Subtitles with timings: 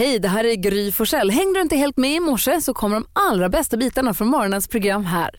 [0.00, 1.30] Hej, det här är Gry Forssell.
[1.30, 4.68] Hängde du inte helt med i morse så kommer de allra bästa bitarna från morgonens
[4.68, 5.30] program här.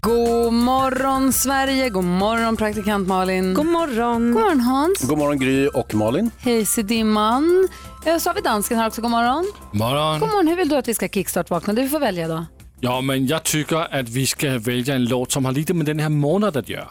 [0.00, 3.54] God morgon Sverige, god morgon praktikant Malin.
[3.54, 4.32] God morgon.
[4.32, 5.00] God morgon Hans.
[5.02, 6.30] God morgon Gry och Malin.
[6.38, 7.68] Hej Dimman.
[8.06, 9.52] Eh, Så har vi dansken här också, god morgon.
[9.72, 10.20] Morgon.
[10.20, 11.72] God morgon, hur vill du att vi ska kickstart-vakna?
[11.72, 12.46] Du får välja då.
[12.80, 15.98] Ja, men jag tycker att vi ska välja en låt som har lite med den
[15.98, 16.90] här månaden att göra.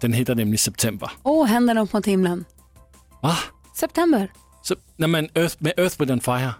[0.00, 1.10] Den heter nämligen September.
[1.22, 2.44] Åh, händerna upp mot himlen.
[3.22, 3.36] Va?
[3.74, 4.30] September.
[5.00, 6.52] Nej, men Earth, med Earth, Wind and Fire.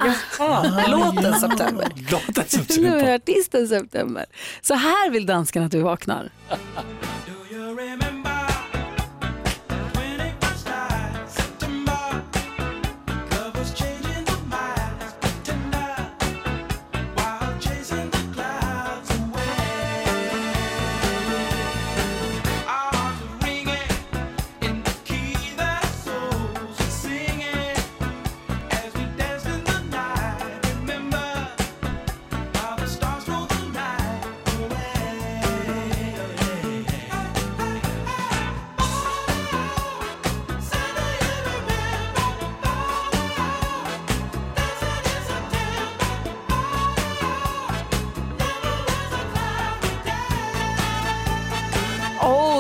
[0.89, 1.87] Låten September.
[2.11, 3.15] Låten Nu är September.
[3.15, 4.25] artisten September.
[4.63, 6.31] Så här vill dansken att du vaknar.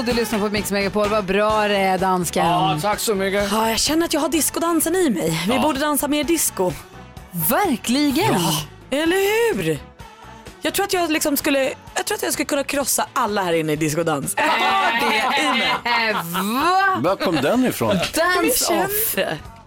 [0.08, 1.08] Du lyssnar på Mix Megapol.
[1.08, 2.46] Vad bra det är, dansken.
[2.46, 3.52] Ja, tack så mycket.
[3.52, 5.46] Ja, jag känner att jag har diskodansen i mig.
[5.48, 6.72] Vi borde dansa mer disco.
[7.50, 8.34] Verkligen.
[8.90, 9.78] Eller hur?
[10.62, 13.52] Jag tror att jag liksom skulle, jag tror att jag skulle kunna krossa alla här
[13.52, 14.34] inne i diskodans.
[14.38, 16.10] Jag har det i mig.
[16.10, 16.16] Äh,
[16.54, 17.00] va?
[17.00, 17.96] Var kom den ifrån?
[18.14, 19.16] Dance-off.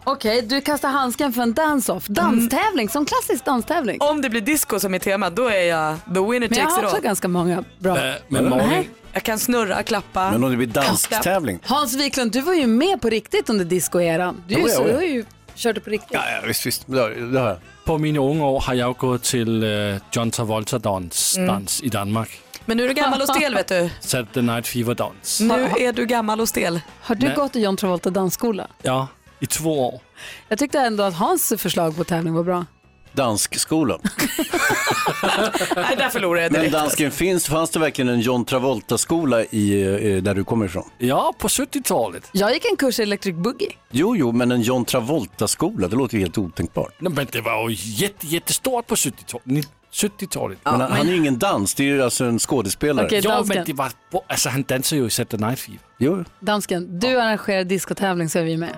[0.03, 2.07] Okej, du kastar handsken för en dance-off.
[2.07, 3.97] Danstävling, som klassisk danstävling.
[4.02, 6.73] Om det blir disco som är tema, då är jag the winner Men jag takes
[6.75, 7.02] har it också all.
[7.02, 8.08] ganska många bra.
[8.08, 10.31] Äh, men Malin, Jag kan snurra, klappa.
[10.31, 11.59] Men om det blir dansstävling?
[11.63, 14.43] Hans Wiklund, du var ju med på riktigt under discoeran.
[14.47, 14.88] Du, ja, så, ja.
[14.88, 16.11] du har ju kört på riktigt.
[16.13, 16.83] Ja, ja visst, visst.
[16.86, 17.58] Det har, jag.
[17.86, 22.41] på mina unga år har jag gått till uh, John Travolta dans, dans i Danmark.
[22.65, 23.89] Men nu är du gammal och stel vet du.
[24.02, 25.42] Saturday Night Fever dans.
[25.42, 26.81] Nu är du gammal och stel.
[27.02, 27.36] Har du Nej.
[27.36, 28.67] gått i John Travolta dansskola?
[28.81, 29.08] Ja,
[29.41, 30.02] i två år.
[30.47, 32.65] Jag tyckte ändå att Hans förslag på tävling var bra.
[33.13, 33.99] Danskskolan.
[35.75, 36.73] Nej, där förlorade jag Men direkt.
[36.73, 39.81] dansken, finns, fanns det verkligen en John Travolta-skola i,
[40.15, 40.89] eh, där du kommer ifrån?
[40.97, 42.29] Ja, på 70-talet.
[42.31, 43.71] Jag gick en kurs i Electric Boogie.
[43.91, 46.93] Jo, jo, men en John Travolta-skola, det låter ju helt otänkbart.
[46.99, 49.45] Nej, men det var ju jätte, jättestort på 70-talet.
[49.45, 49.63] Ni-
[49.93, 50.58] 70-talet.
[50.63, 53.05] men han, han är ju ingen dans, det är ju alltså en skådespelare.
[53.05, 53.21] Okej.
[53.23, 53.55] Ja, dansken.
[53.58, 53.91] men det var,
[54.27, 55.79] alltså han dansar ju i Saturday Night Fever.
[55.99, 58.75] Jo, Dansken, du arrangerar discotävling så är vi med.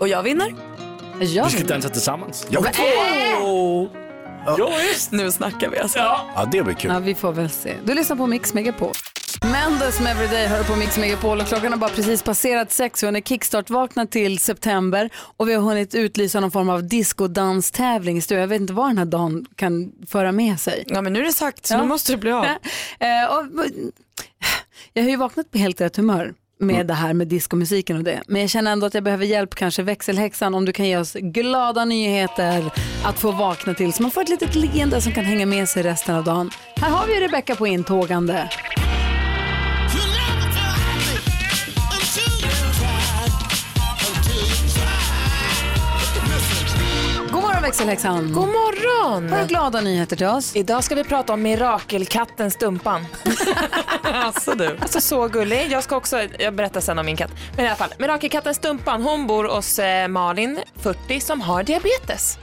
[0.00, 0.54] Och jag vinner.
[1.20, 2.46] Jag Vi ska dansa tillsammans.
[2.50, 2.62] ja,
[4.58, 5.12] Jo, visst.
[5.12, 5.98] Nu snackar vi alltså.
[5.98, 6.90] ja det blir kul.
[6.92, 7.74] Ja, vi får väl se.
[7.84, 8.92] Du lyssnar på Mix Megapol.
[9.52, 13.02] Mendes med Everyday hör på Mix Megapol och klockan har bara precis passerat sex.
[13.02, 18.22] Vi har kickstart vaknat till september och vi har hunnit utlysa någon form av discodanstävling.
[18.28, 20.84] Jag vet inte vad den här dagen kan föra med sig.
[20.86, 21.80] Ja men nu är det sagt, så Ja.
[21.80, 22.44] nu måste det bli av.
[23.00, 23.44] Eh, och,
[24.92, 28.22] jag har ju vaknat på helt rätt humör med det här med diskomusiken och det.
[28.26, 31.12] Men jag känner ändå att jag behöver hjälp, kanske växelhäxan, om du kan ge oss
[31.12, 32.72] glada nyheter
[33.04, 35.82] att få vakna till så man får ett litet leende som kan hänga med sig
[35.82, 36.50] resten av dagen.
[36.76, 38.48] Här har vi Rebecca på intågande.
[47.60, 48.32] Morgon växelhäxan!
[48.32, 49.28] God morgon!
[49.28, 50.56] Har du glada nyheter till oss?
[50.56, 53.06] Idag ska vi prata om mirakelkatten Stumpan.
[54.02, 54.76] Alltså du.
[54.80, 55.66] Alltså så gullig.
[55.70, 57.30] Jag ska också, jag berättar sen om min katt.
[57.56, 62.38] Men i alla fall, mirakelkatten Stumpan, hon bor hos eh, Malin, 40, som har diabetes.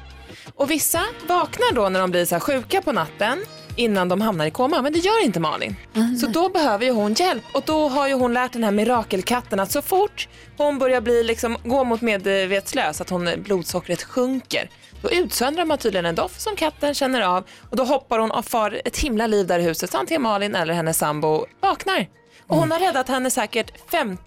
[0.56, 3.46] Och vissa vaknar då när de blir så här sjuka på natten
[3.76, 5.76] innan de hamnar i koma, men det gör inte Malin.
[6.22, 9.60] Så då behöver ju hon hjälp och då har ju hon lärt den här mirakelkatten
[9.60, 14.70] att så fort hon börjar bli liksom, gå mot medvetslös, att hon, blodsockret sjunker,
[15.09, 18.45] då utsöndrar man tydligen en doft som katten känner av och då hoppar hon och
[18.45, 22.07] far ett himla liv där i huset så antingen Malin eller hennes sambo vaknar.
[22.47, 24.22] Och hon har räddat henne säkert 50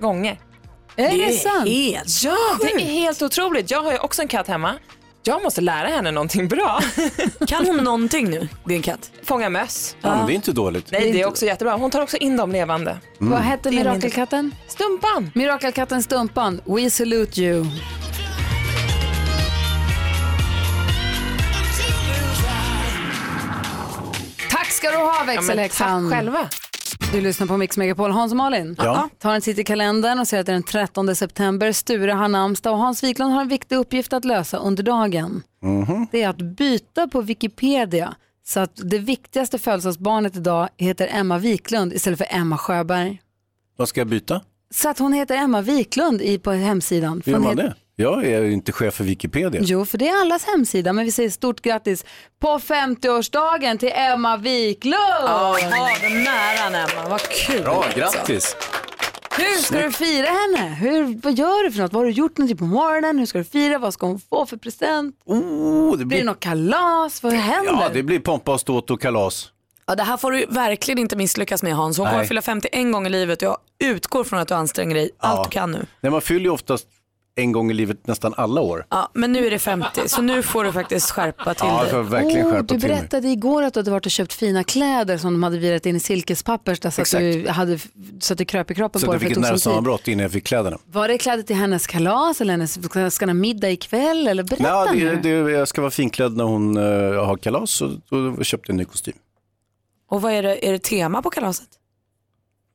[0.00, 0.40] gånger.
[0.96, 1.68] Är det, Det sant?
[1.68, 3.70] helt Ja, det är helt otroligt.
[3.70, 4.74] Jag har ju också en katt hemma.
[5.22, 6.80] Jag måste lära henne någonting bra.
[7.46, 9.10] Kan hon någonting nu, din katt?
[9.22, 9.96] Fånga möss.
[10.00, 10.90] Ja, men det är inte dåligt.
[10.92, 11.76] Nej, det är också jättebra.
[11.76, 12.98] Hon tar också in dem levande.
[13.18, 14.54] Vad hette mirakelkatten?
[14.68, 15.30] Stumpan!
[15.34, 17.66] Mirakelkatten Stumpan, we salute you.
[24.78, 26.10] Ska du ha Ja, växelhäxan.
[26.10, 26.48] tack själva.
[27.12, 28.10] du lyssnar på Mix Megapol.
[28.10, 28.76] Hans och Malin.
[28.78, 29.08] Ja.
[29.18, 31.72] Tar en titt i kalendern och ser att det är den 13 september.
[31.72, 35.42] Sture har namnsdag och Hans Wiklund har en viktig uppgift att lösa under dagen.
[36.10, 38.14] Det är att byta på Wikipedia
[38.46, 43.20] så att det viktigaste födelsedagsbarnet idag heter Emma Wiklund istället för Emma Sjöberg.
[43.76, 44.40] Vad ska jag byta?
[44.70, 47.22] Så att hon heter Emma Wiklund i, på hemsidan.
[47.26, 47.74] Hur gör man heter- det?
[48.00, 49.60] Jag är ju inte chef för Wikipedia.
[49.64, 52.04] Jo, för det är allas hemsida, men vi säger stort grattis
[52.40, 54.94] på 50-årsdagen till Emma Wiklund!
[55.20, 55.56] Ja,
[56.00, 57.62] den nära Emma, vad kul.
[57.62, 58.56] Bra, grattis.
[59.36, 60.74] Hur ska du fira henne?
[60.74, 61.92] Hur, vad gör du för något?
[61.92, 63.18] Vad har du gjort någonting på morgonen?
[63.18, 63.78] Hur ska du fira?
[63.78, 65.16] Vad ska hon få för present?
[65.24, 67.22] Oh, det Blir det blir, något kalas?
[67.22, 67.72] Vad händer?
[67.72, 69.50] ja, det blir pompa och ståt och kalas.
[69.86, 71.98] Ja, det här får du verkligen inte misslyckas med Hans.
[71.98, 73.58] Hon kommer fylla 51 gånger i livet och jag
[73.90, 75.86] utgår från att du anstränger dig allt du kan nu.
[76.00, 76.86] Nej, man fyller ju oftast
[77.38, 78.86] en gång i livet nästan alla år.
[78.90, 81.84] Ja, men nu är det 50 så nu får du faktiskt skärpa till Ja, jag
[81.84, 81.90] dig.
[81.92, 82.98] får verkligen Åh, skärpa du till mig.
[82.98, 85.96] berättade igår att du hade varit och köpt fina kläder som de hade virat in
[85.96, 87.20] i silkespapper så att, Exakt.
[87.20, 87.78] du hade,
[88.20, 90.08] så att det kröp i kroppen Så på dig jag för fick det ett nervsammanbrott
[90.08, 90.78] innan jag fick kläderna.
[90.92, 92.74] Var det kläder till hennes kalas eller hennes,
[93.14, 94.28] ska han ha middag ikväll?
[94.28, 96.82] Eller berätta Nej, det, det, jag ska vara finklädd när hon eh,
[97.24, 99.14] har kalas och då köpte jag en ny kostym.
[100.10, 101.68] Och vad är det, är det tema på kalaset?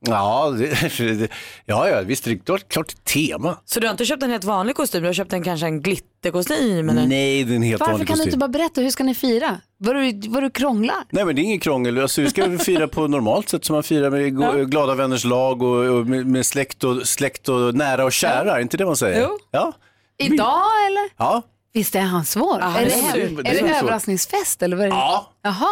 [0.06, 1.28] Ja, det, det,
[1.66, 3.58] ja, ja visst, det är klart, det tema.
[3.64, 5.80] Så du har inte köpt en helt vanlig kostym, du har köpt en kanske en
[5.82, 6.88] glitterkostym?
[6.88, 7.06] Eller?
[7.06, 8.28] Nej, det är en helt Varför vanlig kan du kostym.
[8.28, 9.60] inte bara berätta, hur ska ni fira?
[9.78, 10.96] Vad du, vad du krånglar?
[11.10, 13.82] Nej men det är inget krångel, alltså, vi ska fira på normalt sätt som man
[13.82, 18.04] firar med go- glada vänners lag och, och med, med släkt, och, släkt och nära
[18.04, 19.22] och kära, är inte det man säger?
[19.22, 19.38] Jo.
[19.50, 19.72] Ja.
[20.18, 21.08] Idag eller?
[21.16, 21.42] Ja.
[21.72, 22.58] Visst är han svår?
[22.62, 23.76] Ah, är det, det är synd, det är det så.
[23.76, 24.96] överraskningsfest eller vad är det?
[24.96, 25.68] ja, Jaha.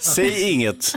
[0.00, 0.92] Säg inget.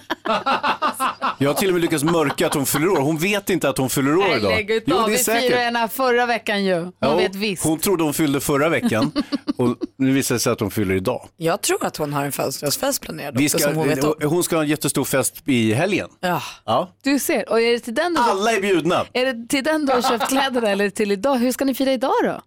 [1.38, 3.00] Jag har till och med lyckats mörka att hon fyller år.
[3.00, 4.52] Hon vet inte att hon fyller år Nej, idag.
[4.52, 5.08] lägg ut Jo, av.
[5.10, 5.58] det är Vi firade säkert.
[5.58, 6.76] henne förra veckan ju.
[6.80, 7.64] Hon Ja, vet visst.
[7.64, 9.12] Hon trodde hon fyllde förra veckan
[9.58, 11.28] och nu visar det sig att hon fyller idag.
[11.38, 14.14] Jag tror att hon har en födelsedagsfest planerad Vi också ska, som hon vet om.
[14.24, 16.10] hon ska ha en jättestor fest i helgen.
[16.20, 16.42] Ja.
[16.66, 16.90] Ja.
[17.04, 17.50] Du ser.
[17.50, 19.06] Och är det till den du, Alla är bjudna.
[19.14, 21.36] är det till den du har köpt kläderna eller till idag?
[21.36, 22.42] Hur ska ni fira idag då?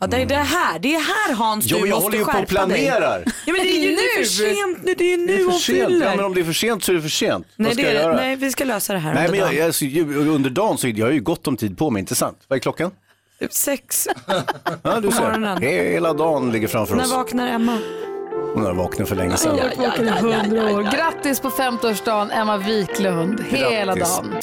[0.00, 2.18] Ja, det är det här, det är här Hans Jo, du men jag måste håller
[2.18, 2.86] ju på och skärpa dig.
[2.86, 3.22] planerar.
[3.26, 4.24] Ja, men det är ju Nu.
[4.24, 5.88] för sent nu, det är nu är hon sent.
[5.88, 6.06] fyller.
[6.06, 7.46] Ja, men om det är för sent så är det för sent.
[7.56, 8.16] nej, Vad ska det jag är, göra?
[8.16, 9.58] nej, vi ska lösa det här Nej, under men jag, dagen.
[9.58, 12.14] jag, alltså, ju- under dagen så jag har ju gott om tid på mig, inte
[12.14, 12.38] sant?
[12.48, 12.90] Vad är klockan?
[13.50, 14.08] Sex.
[14.82, 15.20] Ja, du ser.
[15.20, 15.62] morgonen.
[15.62, 17.12] Hela dagen ligger framför När oss.
[17.12, 17.78] vaknar Emma?
[18.54, 19.56] Hon har vaknat för länge sedan.
[19.58, 20.82] Ja, ja, ja, 100 år.
[20.82, 23.44] Grattis på 50-årsdagen Emma Wiklund.
[23.48, 24.16] Hela Grattis.
[24.16, 24.34] dagen.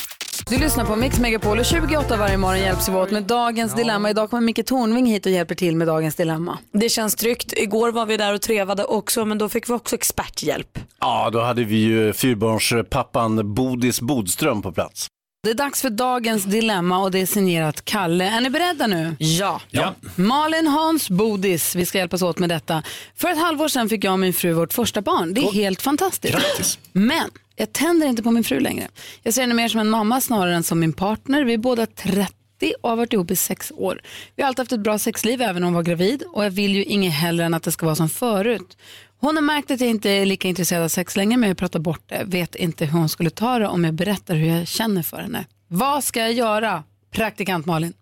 [0.49, 4.09] Du lyssnar på Mix Megapol och 28 varje morgon hjälps vi åt med dagens dilemma.
[4.09, 6.57] Idag kommer Micke Tornving hit och hjälper till med dagens dilemma.
[6.71, 7.53] Det känns tryggt.
[7.57, 10.79] Igår var vi där och trevade också men då fick vi också experthjälp.
[10.99, 15.07] Ja, då hade vi ju fyrbarnspappan Bodis Bodström på plats.
[15.43, 18.25] Det är dags för dagens dilemma och det är signerat Kalle.
[18.25, 19.15] Är ni beredda nu?
[19.19, 19.61] Ja.
[19.69, 19.93] Ja.
[20.15, 22.83] Malin, Hans, Bodis, vi ska hjälpas åt med detta.
[23.15, 25.33] För ett halvår sedan fick jag och min fru vårt första barn.
[25.33, 26.33] Det är helt fantastiskt.
[26.33, 26.79] Grattis.
[26.91, 28.87] Men jag tänder inte på min fru längre.
[29.23, 31.43] Jag ser henne mer som en mamma snarare än som min partner.
[31.43, 32.33] Vi är båda 30
[32.81, 34.01] och har varit ihop i sex år.
[34.35, 36.75] Vi har alltid haft ett bra sexliv även om hon var gravid och jag vill
[36.75, 38.77] ju inget hellre än att det ska vara som förut.
[39.19, 41.79] Hon har märkt att jag inte är lika intresserad av sex längre men jag pratar
[41.79, 42.23] bort det.
[42.25, 45.45] Vet inte hur hon skulle ta det om jag berättar hur jag känner för henne.
[45.67, 46.83] Vad ska jag göra?
[47.11, 47.93] Praktikant Malin.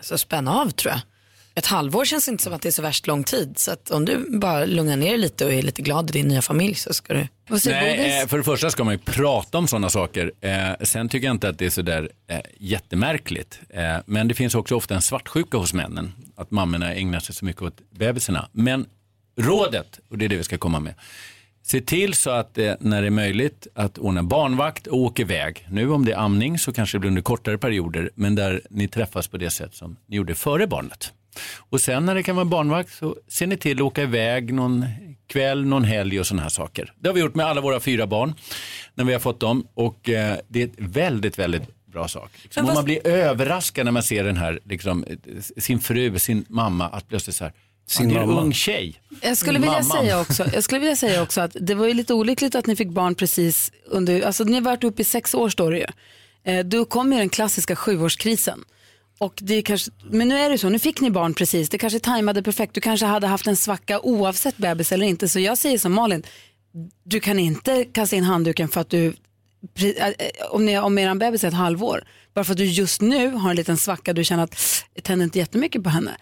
[0.00, 1.00] Så spänn av tror jag.
[1.58, 3.58] Ett halvår känns inte som att det är så värst lång tid.
[3.58, 6.42] Så om du bara lugnar ner dig lite och är lite glad i din nya
[6.42, 7.28] familj så ska du...
[7.64, 10.32] Nej, eh, för det första ska man ju prata om sådana saker.
[10.40, 13.60] Eh, sen tycker jag inte att det är sådär eh, jättemärkligt.
[13.70, 16.12] Eh, men det finns också ofta en svartsjuka hos männen.
[16.36, 18.48] Att mammorna ägnar sig så mycket åt bebisarna.
[18.52, 18.86] Men
[19.40, 20.94] rådet, och det är det vi ska komma med.
[21.62, 25.66] Se till så att eh, när det är möjligt att ordna barnvakt och åka iväg.
[25.70, 28.10] Nu om det är amning så kanske det blir under kortare perioder.
[28.14, 31.12] Men där ni träffas på det sätt som ni gjorde före barnet.
[31.70, 34.84] Och sen när det kan vara barnvakt så ser ni till att åka iväg någon
[35.26, 36.92] kväll, någon helg och sådana här saker.
[37.00, 38.34] Det har vi gjort med alla våra fyra barn
[38.94, 42.30] när vi har fått dem och eh, det är ett väldigt, väldigt bra sak.
[42.42, 45.16] Liksom, vad- man blir överraskad när man ser den här, liksom, eh,
[45.56, 47.52] sin fru, sin mamma, att plötsligt så här,
[47.86, 49.00] Sin "Ja, det är en mamma." ung tjej.
[49.22, 49.84] Jag skulle, vilja Mamman.
[50.04, 52.76] säga också, jag skulle vilja säga också att det var ju lite olyckligt att ni
[52.76, 55.86] fick barn precis under, alltså ni har varit uppe i sex år står det ju.
[56.52, 58.64] Eh, Då kom ju den klassiska sjuårskrisen.
[59.18, 61.98] Och det kanske, men nu är det så, nu fick ni barn precis, det kanske
[62.00, 65.28] tajmade perfekt, du kanske hade haft en svacka oavsett bebis eller inte.
[65.28, 66.22] Så jag säger som Malin,
[67.04, 69.06] du kan inte kasta in handduken för att du,
[69.78, 70.12] äh, äh,
[70.50, 73.50] om, ni, om er bebis är ett halvår, bara för att du just nu har
[73.50, 76.16] en liten svacka, du känner att jag tänder inte jättemycket på henne.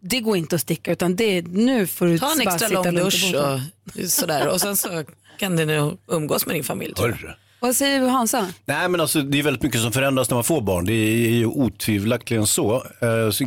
[0.00, 2.68] Det går inte att sticka utan det, är- nu får du Ta en bara extra
[2.68, 4.48] sitta lång dusch och sådär.
[4.48, 5.04] Och sen så
[5.38, 6.94] kan du nu umgås med din familj.
[6.94, 7.16] tror jag.
[7.16, 7.32] Hörru.
[7.60, 8.46] Vad säger du Hansa?
[8.64, 10.84] Nej men alltså det är väldigt mycket som förändras när man får barn.
[10.84, 12.82] Det är ju otvivelaktigt eh, så.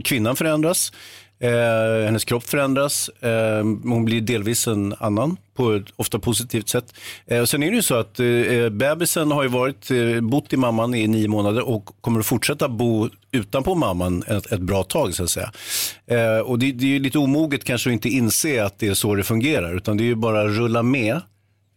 [0.03, 0.91] Kvinnan förändras,
[1.39, 6.93] eh, hennes kropp förändras, eh, hon blir delvis en annan på ett ofta positivt sätt.
[7.25, 10.57] Eh, sen är det ju så att eh, bebisen har ju varit, eh, bott i
[10.57, 15.13] mamman i nio månader och kommer att fortsätta bo utanpå mamman ett, ett bra tag
[15.13, 15.51] så att säga.
[16.07, 18.93] Eh, och det, det är ju lite omoget kanske att inte inse att det är
[18.93, 21.21] så det fungerar utan det är ju bara att rulla med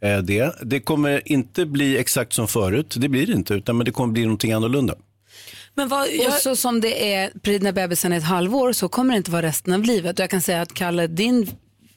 [0.07, 0.55] det.
[0.63, 4.13] Det kommer inte bli exakt som förut, det blir det inte, utan men det kommer
[4.13, 4.95] bli någonting annorlunda.
[5.75, 9.15] Men vad, Och jag, så som det är när bebisen är ett halvår så kommer
[9.15, 10.19] det inte vara resten av livet.
[10.19, 11.51] Och jag kan säga att Kalle, din,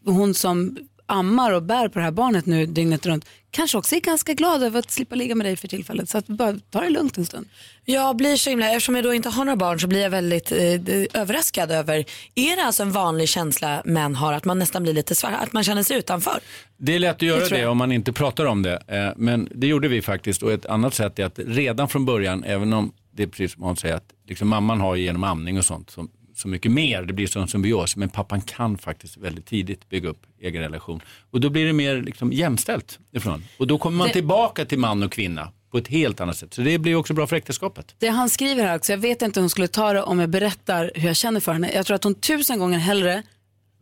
[0.06, 0.78] hon som
[1.10, 4.64] ammar och bär på det här barnet nu dygnet runt, kanske också är ganska glad
[4.64, 6.10] över att slippa ligga med dig för tillfället.
[6.10, 7.48] Så att bara ta det lugnt en stund.
[7.86, 10.52] jag blir så himla, eftersom jag då inte har några barn så blir jag väldigt
[10.52, 14.94] eh, överraskad över, är det alltså en vanlig känsla män har att man nästan blir
[14.94, 16.40] lite svart, att man känner sig utanför?
[16.78, 18.84] Det är lätt att göra det, om man inte pratar om det.
[18.88, 22.44] Eh, Men det gjorde vi faktiskt och ett annat sätt är att redan från början,
[22.44, 25.66] även om det är precis som hon säger att liksom mamman har genom amning och
[25.66, 26.08] sånt så,
[26.40, 30.10] så mycket mer, det blir som en symbios, men pappan kan faktiskt väldigt tidigt bygga
[30.10, 31.02] upp egen relation.
[31.32, 33.44] Och då blir det mer liksom jämställt ifrån.
[33.58, 36.54] Och då kommer man Det- tillbaka till man och kvinna på ett helt annat sätt.
[36.54, 37.96] Så det blir också bra för äktenskapet.
[38.00, 40.30] Det han skriver här också, jag vet inte hur hon skulle ta det om jag
[40.30, 41.72] berättar hur jag känner för henne.
[41.74, 43.24] Jag tror att hon tusen gånger hellre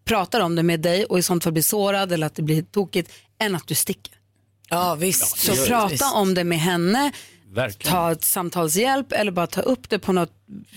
[0.06, 2.62] pratar om det med dig och i sånt fall blir sårad eller att det blir
[2.62, 4.14] tokigt än att du sticker.
[4.70, 5.38] Ja visst.
[5.38, 7.12] Så prata om det med henne,
[7.58, 7.94] Verkligen.
[7.94, 10.32] ta ett samtalshjälp eller bara ta upp det på något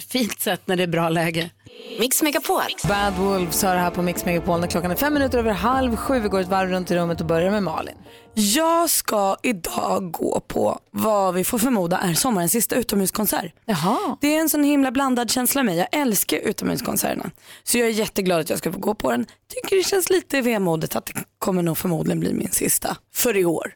[0.09, 1.51] fint sätt när det är bra läge.
[1.99, 2.63] Mix Megapol.
[2.89, 6.21] Bad Wolves hör här på Mix Megapol när klockan är fem minuter över halv sju.
[6.21, 7.95] Vi går ett varv runt i rummet och börjar med Malin.
[8.35, 13.53] Jag ska idag gå på vad vi får förmoda är sommarens sista utomhuskonsert.
[13.65, 14.17] Jaha.
[14.21, 15.77] Det är en sån himla blandad känsla i mig.
[15.77, 17.31] Jag älskar utomhuskonserterna.
[17.65, 19.27] Så jag är jätteglad att jag ska få gå på den.
[19.55, 23.45] Tycker det känns lite vemodigt att det kommer nog förmodligen bli min sista för i
[23.45, 23.73] år.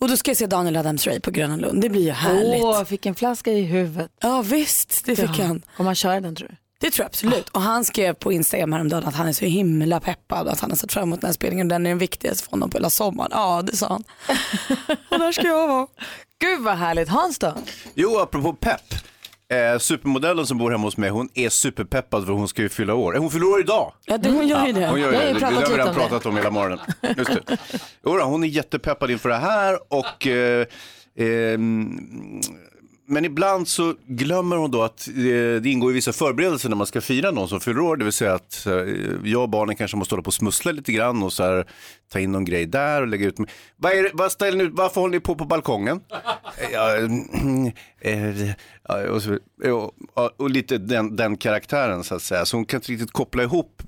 [0.00, 1.82] Och då ska jag se Daniel Adams-Ray på Gröna Lund.
[1.82, 2.64] Det blir ju härligt.
[2.64, 4.10] Åh, fick en flaska i huvudet.
[4.20, 5.62] Ja visst, det fick han.
[5.76, 6.54] Kommer han köra den tror du?
[6.80, 7.48] Det tror jag absolut.
[7.48, 10.70] Och han skrev på Instagram häromdagen att han är så himla peppad och att han
[10.70, 11.68] har sett fram emot den här spelningen.
[11.68, 13.30] Den är den viktigaste för honom på hela sommaren.
[13.34, 14.04] Ja, det sa han.
[15.10, 15.86] och där ska jag vara.
[16.38, 17.08] Gud vad härligt.
[17.08, 17.54] Hans då?
[17.94, 18.94] Jo, apropå pepp.
[19.50, 22.94] Eh, supermodellen som bor hemma hos mig, hon är superpeppad för hon ska ju fylla
[22.94, 23.14] år.
[23.14, 23.92] Eh, Hon fyller år idag.
[24.04, 24.86] Ja, det, hon gör ju det.
[24.88, 25.28] Hon gör Jag har det.
[25.28, 26.00] ju Det pratat har vi lite redan om det.
[26.00, 26.78] pratat om hela morgonen.
[27.16, 27.56] Just det.
[28.04, 30.66] Jo, då, hon är jättepeppad inför det här och eh,
[31.18, 31.98] ehm,
[33.10, 35.14] men ibland så glömmer hon då att eh,
[35.62, 37.96] det ingår i vissa förberedelser när man ska fira någon som fyller år.
[37.96, 38.72] Det vill säga att eh,
[39.24, 41.66] jag och barnen kanske måste hålla på och smussla lite grann och så här,
[42.12, 43.36] ta in någon grej där och lägga ut.
[43.76, 46.00] Vad är det, vad ställer ni varför håller ni på på balkongen?
[48.00, 49.38] eh, och, så,
[50.14, 52.46] och, och lite den, den karaktären så att säga.
[52.46, 53.82] Så hon kan inte riktigt koppla ihop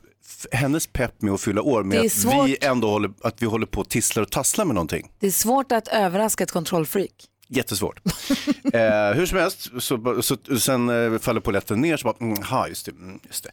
[0.53, 3.81] hennes pepp med att fylla år med att vi ändå håller, att vi håller på
[3.81, 5.13] och tisslar och tasslar med någonting.
[5.19, 7.29] Det är svårt att överraska ett kontrollfreak.
[7.55, 8.01] Jättesvårt.
[8.73, 12.69] eh, hur som helst, så, så, sen eh, faller polletten ner så bara, mm, ha,
[12.69, 13.51] just det, mm, just det.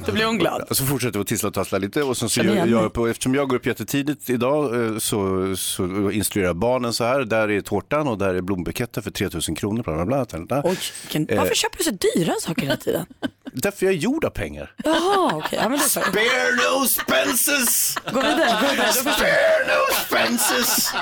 [0.06, 0.62] Då blir hon glad.
[0.70, 2.90] Och så fortsätter vi att tissla och tassla lite och sen så jag mig.
[2.90, 7.20] på, eftersom jag går upp jättetidigt idag eh, så, så instruerar jag barnen så här,
[7.20, 9.82] där är tårtan och där är blombuketter för 3000 kronor.
[9.82, 10.62] Bla, bla, bla, bla, bla.
[10.64, 13.06] Oj, vilken, varför köper du så dyra saker hela tiden?
[13.52, 14.74] Därför jag är gjord av pengar.
[14.84, 15.58] Jaha, okej.
[15.62, 16.00] Ja, är så.
[16.00, 17.94] Spare no expenses!
[18.12, 18.58] Gå vidare.
[18.60, 18.94] Gå jag.
[18.94, 20.92] Spare no expenses!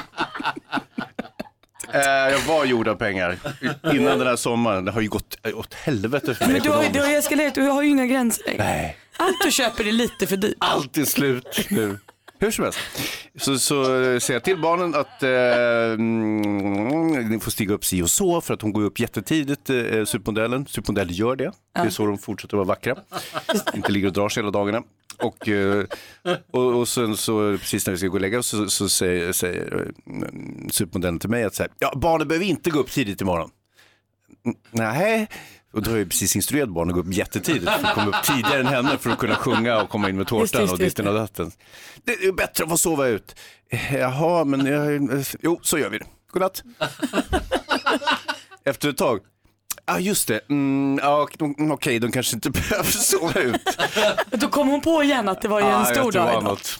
[1.92, 3.36] Eh, jag var gjord av pengar
[3.92, 4.84] innan den här sommaren.
[4.84, 7.54] Det har ju gått åt helvete för mig Men du har, du har ju eskalerat,
[7.54, 8.54] du har ju inga gränser.
[8.58, 8.96] Nej.
[9.16, 10.56] Allt du köper är lite för dyrt.
[10.58, 11.98] allt är slut nu.
[12.38, 12.78] Hur som helst.
[13.38, 15.30] Så, så säger jag till barnen att eh,
[15.92, 20.04] mm, ni får stiga upp si och så för att hon går upp jättetidigt, eh,
[20.04, 20.66] supermodellen.
[20.66, 21.52] Supermodell gör det.
[21.74, 22.96] Det är så de fortsätter vara vackra.
[23.74, 24.82] Inte ligger och drar sig hela dagarna.
[25.18, 25.84] Och, eh,
[26.50, 29.32] och, och sen så precis när vi ska gå och lägga oss så, så säger,
[29.32, 33.20] säger eh, supermodellen till mig att så här, ja, barnen behöver inte gå upp tidigt
[33.20, 33.50] imorgon.
[34.70, 35.28] Nej,
[35.72, 38.24] och då har jag precis instruerat barnen att gå upp jättetidigt för att komma upp
[38.24, 41.14] tidigare än henne för att kunna sjunga och komma in med tårtan och ditten och
[41.14, 41.50] datten.
[42.04, 43.36] Det är bättre att få sova ut.
[43.70, 46.06] Eh, Jaha, men jag, jo, så gör vi det.
[46.32, 46.62] Godnatt.
[48.64, 49.20] Efter ett tag,
[49.86, 53.78] ja ah, just det, mm, ja, ok- okej, de kanske inte behöver sova ut.
[54.30, 56.42] Då kom hon på igen att det var ju en Ah, stor dag var idag.
[56.44, 56.78] något.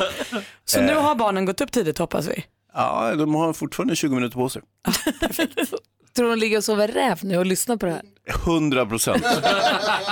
[0.64, 2.44] Så nu har barnen gått upp tidigt hoppas vi.
[2.74, 4.62] Ja, de har fortfarande 20 minuter på sig.
[6.16, 8.02] Tror hon ligger och sover räv nu och lyssnar på det här?
[8.46, 9.24] 100 procent.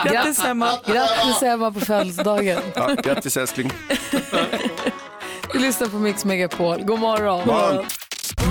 [0.04, 0.71] Grattis Emma.
[0.87, 2.61] Grattis Emma på födelsedagen.
[2.75, 3.73] Ja, grattis älskling.
[5.52, 6.83] Du lyssnar på Mix Megapol.
[6.83, 7.47] God morgon.
[7.47, 7.85] morgon.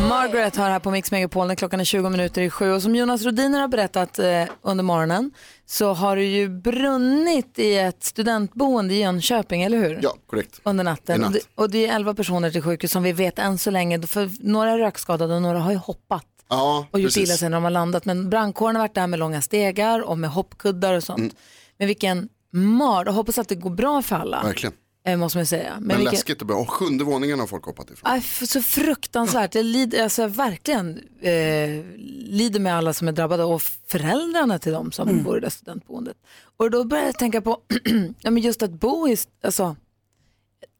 [0.09, 2.71] Margaret har här på Mix Megapol när klockan är 20 minuter i sju.
[2.71, 5.31] Och som Jonas Rodiner har berättat eh, under morgonen
[5.65, 9.99] så har det ju brunnit i ett studentboende i Jönköping, eller hur?
[10.01, 10.59] Ja, korrekt.
[10.63, 11.15] Under natten.
[11.15, 11.27] I natt.
[11.27, 14.01] Och, det, och det är 11 personer till sjukhus som vi vet än så länge.
[14.01, 17.29] För några är rökskadade och några har ju hoppat Ja, och gjort precis.
[17.29, 18.05] illa sig när de har landat.
[18.05, 21.19] Men brandkåren har varit där med långa stegar och med hoppkuddar och sånt.
[21.19, 21.31] Mm.
[21.77, 24.43] Men vilken mar, jag hoppas att det går bra för alla.
[24.43, 24.73] Verkligen.
[25.07, 25.77] Eh, måste man säga.
[25.79, 26.57] Men Men läskigt och bra.
[26.57, 28.11] Och sjunde våningen har folk hoppat ifrån.
[28.11, 29.55] Aj, så fruktansvärt.
[29.55, 31.83] Jag lider, alltså, verkligen eh,
[32.25, 36.17] lider med alla som är drabbade och föräldrarna till dem som bor i det studentboendet.
[36.57, 37.61] Och då börjar jag tänka på
[38.21, 39.75] ja, men just att bo i, alltså,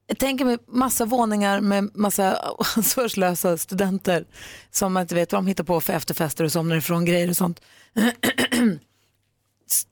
[0.08, 2.38] jag tänker mig massa våningar med massa
[2.76, 4.26] ansvarslösa studenter
[4.72, 7.38] som man inte vet vad de hittar på för efterfester och somnar ifrån grejer och
[7.38, 7.62] sånt.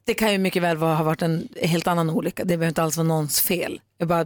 [0.03, 2.43] det kan ju mycket väl vara, ha varit en helt annan olycka.
[2.43, 3.81] Det behöver inte alls vara någons fel.
[3.97, 4.23] Jag bara,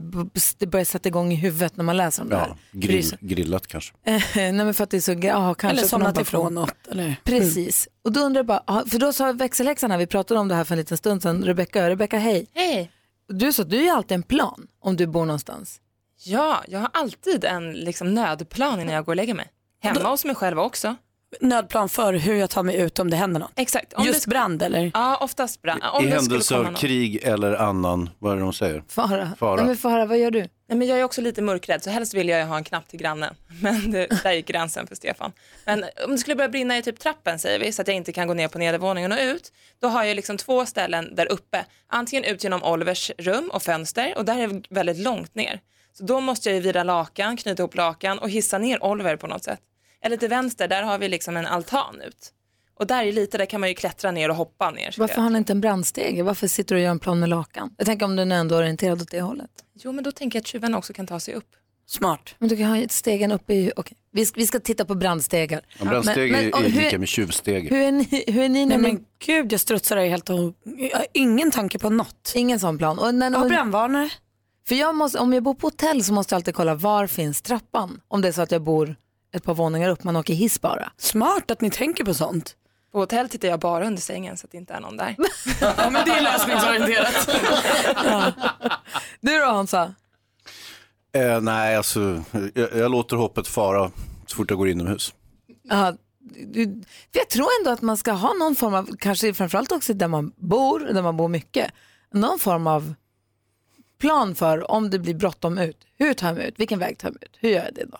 [0.58, 2.48] det börjar sätta igång i huvudet när man läser om det här.
[2.48, 3.94] Ja, grill, grillat kanske.
[4.36, 5.68] Nej men för att det är så, ja, kanske.
[5.78, 6.88] Eller somnat ifrån bara- något.
[6.92, 7.16] Eller?
[7.24, 7.88] Precis.
[8.04, 10.64] Och då undrar jag bara, för då sa växelhäxan här, vi pratade om det här
[10.64, 12.48] för en liten stund sedan, Rebecka, Rebecka hej.
[12.54, 12.92] Hej!
[13.30, 15.80] Du sa att du är alltid en plan om du bor någonstans.
[16.26, 19.48] Ja, jag har alltid en liksom, nödplan innan jag går och lägger mig.
[19.82, 20.96] Hemma hos mig själv också.
[21.42, 23.52] Nödplan för hur jag tar mig ut om det händer något.
[23.56, 23.94] Exakt.
[23.94, 24.92] Om Just det, brand eller?
[24.94, 25.82] ja, oftast brand.
[25.94, 28.84] Om I det skulle händelse av krig eller annan, vad är det de säger?
[28.88, 29.32] Fara.
[29.40, 29.56] Fara.
[29.56, 30.40] Nej, men Fara, vad gör du?
[30.40, 32.88] Nej, men jag är också lite mörkrädd så helst vill jag ju ha en knapp
[32.88, 33.36] till grannen.
[33.62, 35.32] Men det, där gick gränsen för Stefan.
[35.66, 38.14] Men om det skulle börja brinna i typ trappen säger vi så att jag inte
[38.14, 39.52] kan gå ner på nedervåningen och ut.
[39.80, 41.66] Då har jag liksom två ställen där uppe.
[41.88, 45.60] Antingen ut genom Olivers rum och fönster och där är det väldigt långt ner.
[45.94, 49.28] Så då måste jag ju vira lakan, knyta ihop lakan och hissa ner Oliver på
[49.28, 49.60] något sätt.
[50.02, 52.34] Eller till vänster, där har vi liksom en altan ut.
[52.80, 54.96] Och där är lite, där kan man ju klättra ner och hoppa ner.
[54.98, 56.24] Varför har ni inte en brandstege?
[56.24, 57.74] Varför sitter du och gör en plan med lakan?
[57.78, 59.50] Jag tänker om du nu ändå är orienterad åt det hållet.
[59.74, 61.50] Jo, men då tänker jag att tjuvarna också kan ta sig upp.
[61.90, 62.36] Smart.
[62.40, 63.72] Men du kan ha ett stegen uppe i...
[63.76, 65.62] Okej, vi, ska, vi ska titta på brandstegar.
[65.80, 67.70] En brandsteg Men- men, är, är hur- lika med tjuvsteg.
[67.70, 68.94] Hur är ni, hur är ni när Nej ni...
[68.94, 72.32] men gud jag strutsar helt och jag har ingen tanke på något.
[72.36, 73.00] Ingen sån plan.
[73.00, 74.10] Och när, Jag har brandvarnare.
[74.68, 77.42] för jag måste, om jag bor på hotell så måste jag alltid kolla var finns
[77.42, 78.02] trappan.
[78.08, 78.96] Om det är så att jag bor
[79.38, 80.92] ett par våningar upp, man åker hiss bara.
[80.98, 82.56] Smart att ni tänker på sånt.
[82.92, 85.16] På hotell tittar jag bara under sängen så att det inte är någon där.
[85.62, 87.30] Ja men det är lösningsorienterat.
[89.22, 89.94] Du då Hansa?
[91.14, 93.92] Eh, nej, alltså, jag, jag låter hoppet fara
[94.28, 95.14] så fort jag går inomhus.
[95.64, 95.94] Ja,
[96.46, 96.64] du,
[97.12, 100.08] för jag tror ändå att man ska ha någon form av, kanske framförallt också där
[100.08, 101.72] man bor, där man bor mycket,
[102.14, 102.94] någon form av
[104.00, 105.78] plan för om det blir bråttom ut.
[105.98, 106.60] Hur tar jag mig ut?
[106.60, 107.38] Vilken väg tar jag mig ut?
[107.40, 107.98] Hur gör jag det då?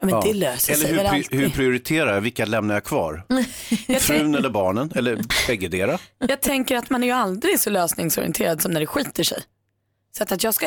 [0.00, 0.20] Men Ja.
[0.26, 1.40] det löser Eller sig hur, väl alltid.
[1.40, 2.20] hur prioriterar jag?
[2.20, 3.22] Vilka lämnar jag kvar?
[4.00, 4.92] Frun eller barnen?
[4.94, 5.98] Eller bäggedera?
[6.28, 9.42] Jag tänker att man är ju aldrig så lösningsorienterad som när det skiter sig.
[10.18, 10.66] Så att, att jag ska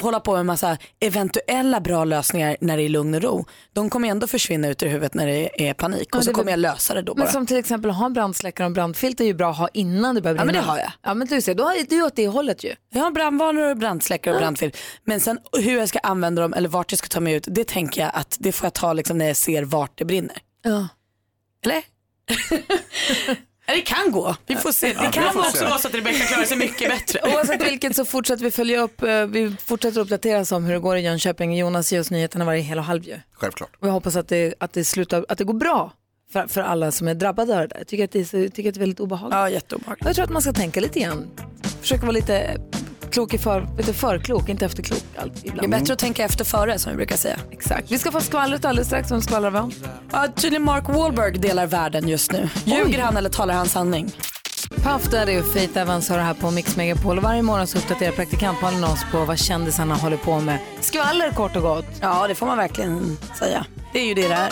[0.00, 3.46] hålla på med en massa eventuella bra lösningar när det är lugn och ro.
[3.72, 6.50] De kommer ändå försvinna ut ur huvudet när det är panik Ja, och så kommer
[6.50, 7.24] jag lösa det då bara.
[7.24, 9.56] Men som till exempel att ha en brandsläckare och en brandfilt är ju bra att
[9.58, 10.52] ha innan det börjar Ja, brinna.
[10.52, 10.92] men det har jag.
[11.02, 12.74] Ja men du ser, då har du åt det hållet ju.
[12.90, 14.72] Jag har brandvarnare och brandsläckare och brandfilm.
[15.04, 17.64] Men sen hur jag ska använda dem eller vart jag ska ta mig ut, det
[17.68, 20.38] tänker jag att det får jag ta liksom när jag ser vart det brinner.
[20.62, 20.88] Ja.
[21.64, 21.82] Eller?
[23.66, 24.36] Ja, det kan gå.
[24.46, 24.86] Vi får se.
[24.88, 25.64] Det kan får också se.
[25.64, 27.20] vara så att Rebecca klarar sig mycket bättre.
[27.34, 30.96] Oavsett vilket så fortsätter vi följa upp, eh, vi fortsätter uppdateras om hur det går
[30.96, 31.58] i Jönköping.
[31.58, 33.18] Jonas ger oss nyheterna varje hel och halv ju.
[33.32, 33.70] Självklart.
[33.80, 35.92] Och jag hoppas att det, att det, slutar, att det går bra
[36.32, 37.78] för, för alla som är drabbade av det där.
[37.78, 39.34] Jag tycker att det tycker att det är väldigt obehagligt.
[39.36, 40.06] Ja, jätteobehagligt.
[40.06, 41.30] Jag tror att man ska tänka lite grann.
[41.80, 42.56] Försöka vara lite
[43.14, 46.24] klok i för, lite för klok, inte efter klok allt, Det är bättre att tänka
[46.24, 47.36] efter före som vi brukar säga.
[47.50, 47.90] Exakt.
[47.90, 49.10] Vi ska få skvallret alldeles strax.
[49.10, 49.72] Vem skvallrar vi om?
[50.12, 52.48] Ja, tydligen Mark Wahlberg delar världen just nu.
[52.64, 54.12] Ljuger han eller talar han sanning?
[54.76, 57.20] Puff Daddy och Faith Evans har det här på Mix Megapol.
[57.20, 60.58] Varje morgon så uppdaterar praktikantmalen oss på vad kändisarna håller på med.
[60.80, 61.86] Skvaller kort och gott.
[62.00, 63.66] Ja, det får man verkligen säga.
[63.92, 64.50] Det är ju det det är.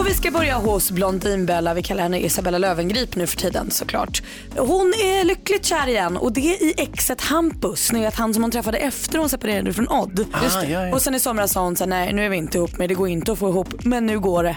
[0.00, 4.22] Och vi ska börja hos Blondinbella, vi kallar henne Isabella Lövengrip nu för tiden såklart.
[4.56, 8.42] Hon är lyckligt kär igen och det är i exet Hampus, ni vet han som
[8.42, 10.26] hon träffade efter hon separerade från Odd.
[10.32, 10.94] Ah, ja, ja.
[10.94, 12.88] Och sen i somras sa hon så här, nej nu är vi inte ihop men
[12.88, 14.56] det går inte att få ihop, men nu går det.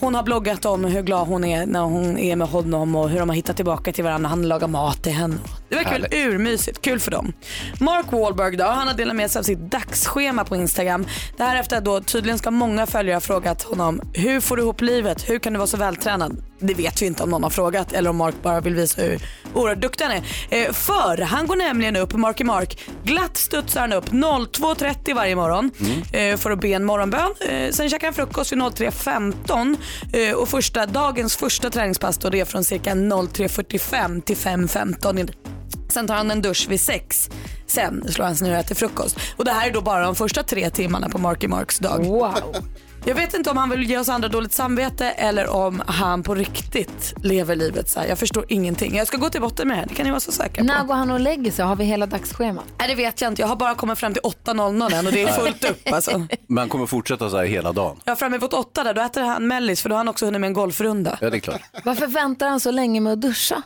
[0.00, 3.18] Hon har bloggat om hur glad hon är när hon är med honom och hur
[3.18, 4.28] de har hittat tillbaka till varandra.
[4.28, 5.36] Han lagar mat till henne.
[5.70, 7.32] Det verkar väl urmysigt, kul för dem.
[7.80, 11.06] Mark Wahlberg då, han har delat med sig av sitt dagsschema på Instagram.
[11.36, 14.62] Det här efter att då tydligen ska många följare ha frågat honom, hur får du
[14.62, 15.30] ihop livet?
[15.30, 16.42] Hur kan du vara så vältränad?
[16.58, 19.20] Det vet vi inte om någon har frågat eller om Mark bara vill visa hur
[19.54, 20.22] oerhört duktig han är.
[20.50, 25.70] Eh, för han går nämligen upp, Marky Mark, glatt studsar han upp 02.30 varje morgon
[26.12, 27.34] eh, för att be en morgonbön.
[27.48, 29.76] Eh, sen käkar han frukost vid 03.15
[30.12, 35.30] eh, och första, dagens första träningspass då det är från cirka 03.45 till 5.15.
[35.90, 37.30] Sen tar han en dusch vid sex.
[37.66, 39.16] Sen slår han sig ner och äter frukost.
[39.36, 42.04] Och det här är då bara de första tre timmarna på Marky Marks dag.
[42.04, 42.34] Wow.
[43.04, 46.34] Jag vet inte om han vill ge oss andra dåligt samvete eller om han på
[46.34, 48.06] riktigt lever livet så här.
[48.06, 48.96] Jag förstår ingenting.
[48.96, 50.66] Jag ska gå till botten med det här, det kan ni vara så säkra på.
[50.66, 51.64] När går han och lägger sig?
[51.64, 52.64] Har vi hela dagsschemat?
[52.78, 55.22] Nej det vet jag inte, jag har bara kommit fram till 8.00 än och det
[55.22, 56.26] är fullt upp alltså.
[56.48, 58.00] Man kommer fortsätta så här hela dagen.
[58.04, 60.24] Jag har framme vid 8 där, då äter han mellis för då har han också
[60.24, 61.18] hunnit med en golfrunda.
[61.20, 61.62] Ja, det är klart.
[61.84, 63.62] Varför väntar han så länge med att duscha?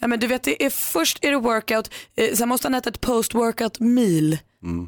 [0.00, 2.90] Ja, men du vet, det är, först är det workout, eh, sen måste han äta
[2.90, 4.38] ett post-workout meal.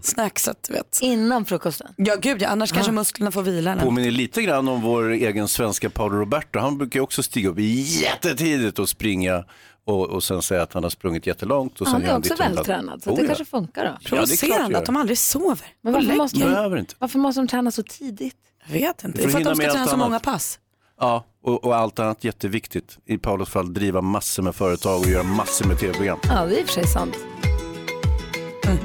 [0.02, 0.98] Snackset, du vet.
[1.02, 1.88] Innan frukosten?
[1.96, 3.72] Ja gud ja, annars kanske musklerna får vila.
[3.72, 3.82] eller?
[3.82, 6.58] Påminner lite grann om vår egen svenska Paolo Roberto.
[6.58, 9.44] Han brukar ju också stiga upp jättetidigt och springa
[9.84, 11.80] och, och sen säga att han har sprungit jättelångt.
[11.80, 13.26] Och sen Han är också vältränad så Oh, det ja.
[13.26, 13.90] kanske funkar då.
[13.90, 14.78] Ja, Provocerande gör.
[14.80, 15.66] att de aldrig sover.
[15.82, 16.94] Men varför måste, inte.
[16.98, 18.36] varför måste de träna så tidigt?
[18.66, 20.06] Jag vet inte, För för att de ska träna så annat.
[20.08, 20.58] många pass.
[21.00, 22.98] Ja, och, och allt annat jätteviktigt.
[23.06, 26.18] I Paulos fall driva massor med företag och göra massor med tv-program.
[26.22, 27.16] Ja, det är i och för sig sant.
[28.64, 28.78] Mm.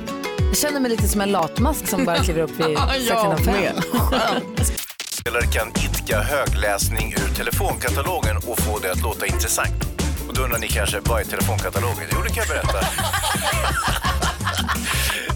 [0.47, 2.65] Jag känner mig lite som en latmask som bara kliver upp vid
[3.09, 3.75] innan fem.
[5.11, 9.85] Spelare kan idka högläsning ur telefonkatalogen och få det att låta intressant.
[10.27, 12.05] Och då undrar ni kanske, vad är telefonkatalogen?
[12.11, 12.79] Jo, det kan jag berätta.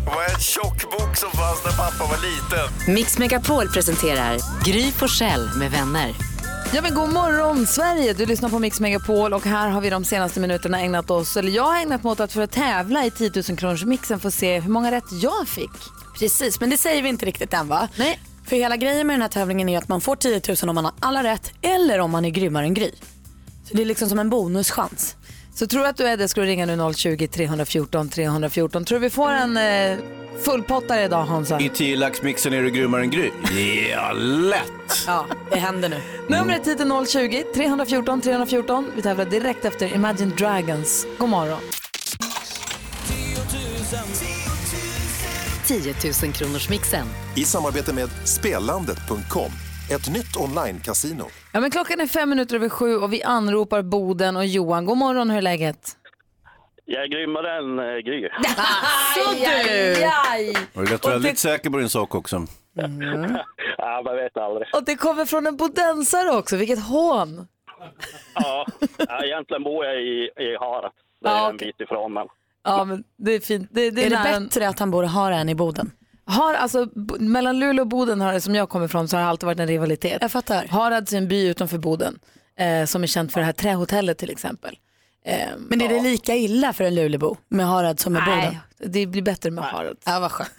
[0.05, 2.93] Det var en tjock bok som fanns när pappa var liten.
[2.95, 6.15] Mix Megapol presenterar Gry Forssell med vänner.
[6.73, 10.05] Ja men god morgon Sverige, du lyssnar på Mix Megapol och här har vi de
[10.05, 13.11] senaste minuterna ägnat oss, eller jag har ägnat mig åt att för att tävla i
[13.11, 15.71] 10 000 kronors mixen få se hur många rätt jag fick.
[16.19, 17.87] Precis, men det säger vi inte riktigt än va?
[17.95, 18.19] Nej.
[18.45, 20.85] För hela grejen med den här tävlingen är att man får 10 000 om man
[20.85, 22.91] har alla rätt eller om man är grymmare än Gry.
[23.69, 25.15] Så det är liksom som en bonuschans.
[25.59, 28.85] Så tror du att du är det ska du ringa nu 020-314 314.
[28.85, 29.97] Tror du vi får en eh,
[30.43, 31.59] fullpottare idag Hansa?
[31.59, 33.31] I 10 laxmixen är du grymmare än Gry.
[33.91, 35.03] Ja, lätt!
[35.07, 36.01] Ja, det händer nu.
[36.27, 38.91] Numret hit är 020-314 314.
[38.95, 41.07] Vi tävlar direkt efter Imagine Dragons.
[41.17, 41.59] God morgon.
[45.65, 47.07] 10 000 kronors mixen.
[47.35, 49.51] I samarbete med Spelandet.com,
[49.91, 51.25] ett nytt online-casino.
[51.53, 54.85] Ja, men klockan är fem minuter över sju och vi anropar Boden och Johan.
[54.85, 55.95] God morgon, hur är läget?
[56.85, 58.29] Jag är grymmare än äh, Gry.
[59.15, 60.79] Så du!
[60.79, 62.35] Och du lät väldigt säker på din sak också.
[63.77, 64.67] ja, man vet aldrig.
[64.75, 67.47] Och det kommer från en bodensare också, vilket hån!
[68.35, 68.65] Ja,
[69.23, 70.91] egentligen bor jag i, i Haret.
[71.21, 71.67] Det är Ja, en okej.
[71.77, 72.27] bit ifrån, men
[72.63, 73.69] Ja, men det är fint.
[73.71, 75.91] Det, det är, Är det bättre att han bor i Hara än i Boden?
[76.29, 76.87] Har, alltså,
[77.19, 79.59] mellan Luleå och Boden, har, det- som jag kommer ifrån, så har det alltid varit
[79.59, 80.17] en rivalitet.
[80.21, 80.65] Jag fattar.
[80.67, 82.19] Harads är en by utanför Boden
[82.59, 84.77] eh, som är känt för det här trähotellet till exempel.
[85.25, 88.39] Eh, Men är det lika illa för en Lulebo med Harad som med Boden?
[88.39, 89.97] nej, det blir bättre med Harald.
[90.05, 90.49] Ja, vad skönt.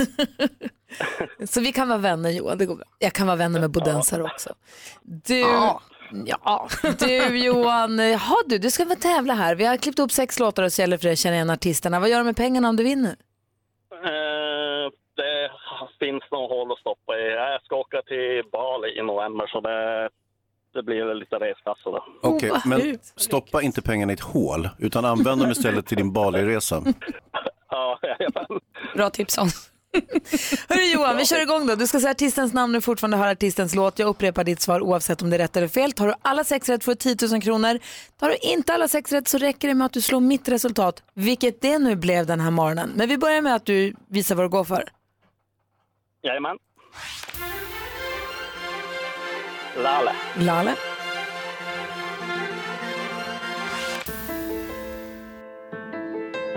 [1.50, 2.84] Så vi kan vara vänner Johan, det går bra.
[2.98, 4.54] Jag kan vara vänner med bodensare också.
[5.02, 6.68] Du, ja.
[6.98, 9.54] du Johan, jaha du, du ska väl tävla här.
[9.54, 11.50] Vi har klippt upp sex låtar och så gäller det för dig att känna igen
[11.50, 12.00] artisterna.
[12.00, 13.16] Vad gör du med pengarna om du vinner?
[14.04, 14.69] eh,
[15.22, 15.50] det
[15.98, 17.30] finns nog hål att stoppa i.
[17.30, 20.08] Jag ska åka till Bali i november, så det,
[20.74, 22.04] det blir väl lite reskassa då.
[22.22, 23.04] Okej, vad men ut.
[23.04, 26.82] stoppa inte pengarna i ett hål, utan använd dem istället till din Bali-resa.
[27.72, 28.60] Ja, jajamän.
[28.94, 29.48] Bra tips om.
[30.68, 31.74] Hörru Johan, vi kör igång då.
[31.74, 33.98] Du ska säga artistens namn och fortfarande höra artistens låt.
[33.98, 35.92] Jag upprepar ditt svar oavsett om det är rätt eller fel.
[35.92, 37.78] Tar du alla sex rätt får du 10 000 kronor.
[38.20, 41.02] Tar du inte alla sex rätt så räcker det med att du slår mitt resultat,
[41.14, 42.90] vilket det nu blev den här morgonen.
[42.94, 44.84] Men vi börjar med att du visar vad du går för.
[46.22, 46.58] Jajamän.
[49.76, 50.12] Lale.
[50.36, 50.70] Lale.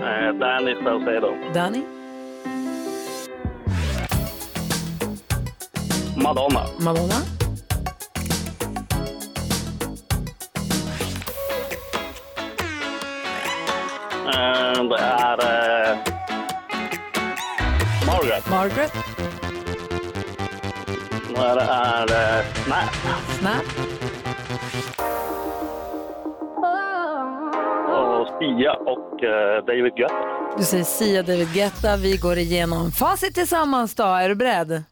[0.00, 1.34] Eh, Danny Saucedo.
[1.54, 1.82] Danny.
[6.16, 6.66] Madonna.
[6.78, 7.14] Madonna.
[14.26, 15.38] Eh, det är
[15.90, 15.98] eh,
[18.06, 18.50] Margaret.
[18.50, 18.92] Margaret.
[21.34, 22.94] Det är eh, Snap.
[23.38, 23.64] Snap.
[27.88, 30.14] Och Sia och eh, David Guetta.
[30.58, 31.96] Du säger Sia, David Guetta.
[31.96, 34.02] Vi går igenom facit tillsammans då.
[34.02, 34.82] Är du beredd?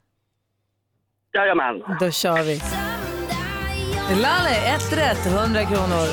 [1.34, 1.82] Jajamän.
[2.00, 2.60] Då kör vi.
[4.22, 6.08] Lalle, ett rätt, 100 kronor.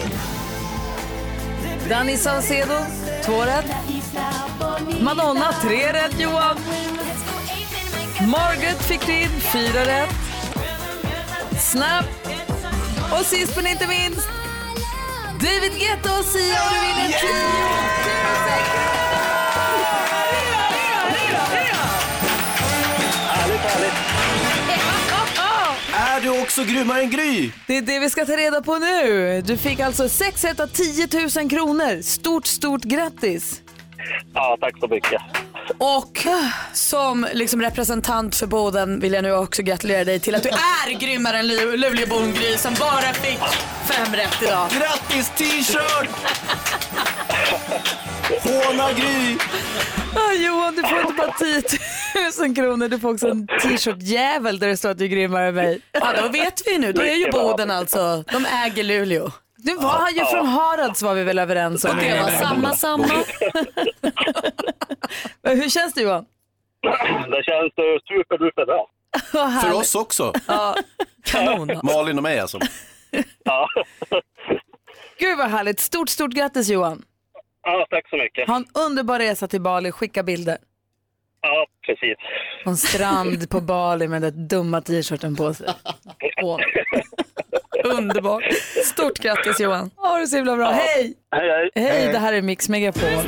[1.89, 2.77] Danny Saucedo,
[3.25, 3.65] två rätt.
[5.01, 6.57] Madonna, tre rätt Johan.
[8.27, 10.18] Margaret fick in, fyra rätt.
[11.71, 12.05] Snap.
[13.11, 14.27] Och sist men inte minst,
[15.33, 17.29] David Guetta och Sia och du vinner 10 000
[23.21, 23.93] Härligt, härligt.
[25.93, 27.51] Är du också grymmare än Gry?
[27.67, 29.41] Det är det vi ska ta reda på nu.
[29.41, 32.01] Du fick alltså 6 rätt av 10 000 kronor.
[32.01, 33.61] Stort, stort grattis.
[34.33, 35.21] Ja, tack så mycket.
[35.77, 36.25] Och
[36.73, 40.99] som liksom representant för Boden vill jag nu också gratulera dig till att du är
[40.99, 43.39] grymmare än Lu- Luleåbon Gry som bara fick
[43.85, 44.67] fem rätt idag.
[44.69, 46.09] Grattis t-shirt!
[48.43, 49.37] Håna Gry!
[50.15, 51.61] Ah, Johan, du får inte bara 10
[52.47, 55.55] 000 kronor, du får också en t-shirt-jävel där det står att du är grymmare än
[55.55, 55.81] mig.
[55.91, 56.93] Ja, då vet vi nu.
[56.93, 59.31] Då är ju Boden alltså, de äger Luleå.
[59.63, 61.97] Du var ju från Harads var vi väl överens om.
[61.97, 63.07] Det var samma, samma.
[65.43, 66.25] Hur känns det Johan?
[67.31, 68.89] Det känns uh, superduper bra.
[69.61, 70.33] För oss också.
[70.47, 70.75] Ja,
[71.23, 71.79] kanon.
[71.83, 72.59] Malin och mig alltså.
[73.43, 73.67] Ja.
[75.19, 75.79] Gud vad härligt.
[75.79, 77.03] Stort, stort grattis Johan.
[77.63, 78.47] ja, tack så mycket.
[78.47, 79.91] Ha en underbar resa till Bali.
[79.91, 80.57] Skicka bilder.
[81.41, 82.17] Ja, precis.
[82.63, 85.67] På en strand på Bali med den dumma t-shirten på sig.
[86.43, 86.59] Åh.
[87.83, 88.43] Underbart.
[88.85, 89.91] Stort grattis Johan.
[89.95, 90.71] Ha det så himla bra.
[90.71, 91.13] Hej!
[91.31, 91.83] Hej, hej.
[91.85, 93.23] Hej, det här är Mix Megapol.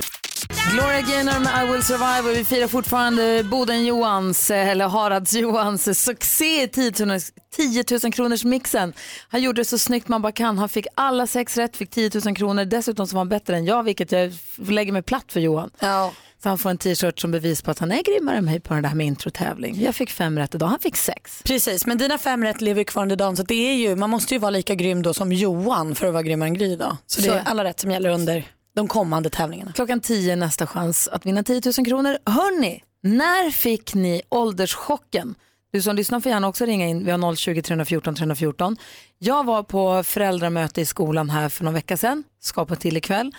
[0.74, 5.34] Gloria Gaynor med I will survive och vi firar fortfarande Boden Johans, eh, eller Harads
[5.34, 7.19] Johans succé i 10 000,
[7.56, 8.93] 10 000 kronors mixen.
[9.30, 10.58] Han gjorde det så snyggt man bara kan.
[10.58, 12.65] Han fick alla sex rätt, fick 10 000 kronor.
[12.65, 15.71] Dessutom så var han bättre än jag, vilket jag lägger mig platt för Johan.
[15.80, 16.13] Ja.
[16.43, 18.73] Så han får en t-shirt som bevis på att han är grymmare än mig på
[18.73, 19.82] den där med introtävling.
[19.82, 21.41] Jag fick fem rätt idag, han fick sex.
[21.43, 24.34] Precis, men dina fem rätt lever kvar under dagen så det är ju, man måste
[24.34, 26.97] ju vara lika grym då som Johan för att vara grymmare än Gry då.
[27.08, 27.34] Så det Så.
[27.34, 28.43] är alla rätt som gäller under
[28.75, 29.71] de kommande tävlingarna.
[29.73, 32.17] Klockan 10 nästa chans att vinna 10 000 kronor.
[32.25, 35.36] Hörni, när fick ni ålderschocken?
[35.73, 37.06] Du som lyssnar får gärna också ringa in.
[37.06, 38.77] Vi har 020 314 314.
[39.19, 43.32] Jag var på föräldramöte i skolan här för någon vecka sedan, ska på till ikväll.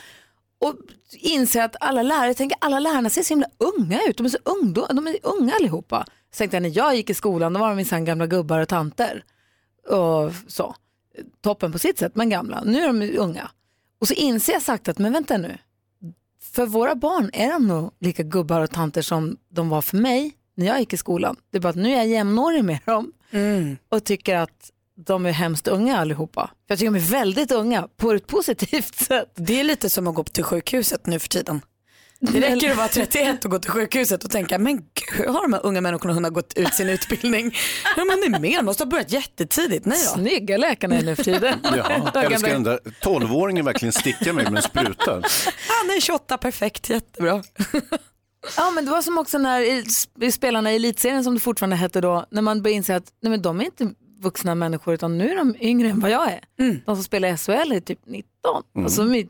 [0.63, 0.75] Och
[1.13, 4.17] inser att alla lärare, tänker alla lärarna ser så himla unga ut.
[4.17, 6.07] De är så ungdom, de är unga allihopa.
[6.33, 8.69] Så tänkte jag när jag gick i skolan då var de minsann gamla gubbar och
[8.69, 9.25] tanter.
[9.89, 10.75] Och så.
[11.41, 12.63] Toppen på sitt sätt men gamla.
[12.65, 13.51] Nu är de unga.
[14.01, 15.59] Och så inser jag sagt att men vänta nu.
[16.41, 20.33] För våra barn är de nog lika gubbar och tanter som de var för mig
[20.55, 21.37] när jag gick i skolan.
[21.51, 23.13] Det är bara att nu är jag jämnårig med dem
[23.89, 24.71] och tycker att
[25.07, 26.51] de är hemskt unga allihopa.
[26.67, 29.33] Jag tycker de är väldigt unga på ett positivt sätt.
[29.37, 31.61] Det är lite som att gå till sjukhuset nu för tiden.
[32.25, 35.43] Det räcker att vara 31 och gå till sjukhuset och tänka, men gud, hur har
[35.43, 37.55] de här unga människorna hunnit gått ut sin utbildning?
[37.97, 39.87] Ja, man är med, de måste ha börjat jättetidigt.
[39.87, 40.21] Nej då.
[40.21, 41.59] Snygga läkarna är nu för tiden.
[41.77, 45.13] Ja, älskar den där 12-åringen verkligen stickar mig med en spruta.
[45.69, 47.43] Han är 28, perfekt, jättebra.
[48.57, 49.85] Ja men det var som också när i-
[50.21, 53.31] i spelarna i elitserien som det fortfarande hette då, när man började inse att nej,
[53.31, 53.91] men de är inte
[54.23, 56.41] vuxna människor utan nu är de yngre än vad jag är.
[56.87, 58.29] De som spelar i SHL är typ 19
[58.75, 58.85] Mm.
[58.87, 59.29] och så är de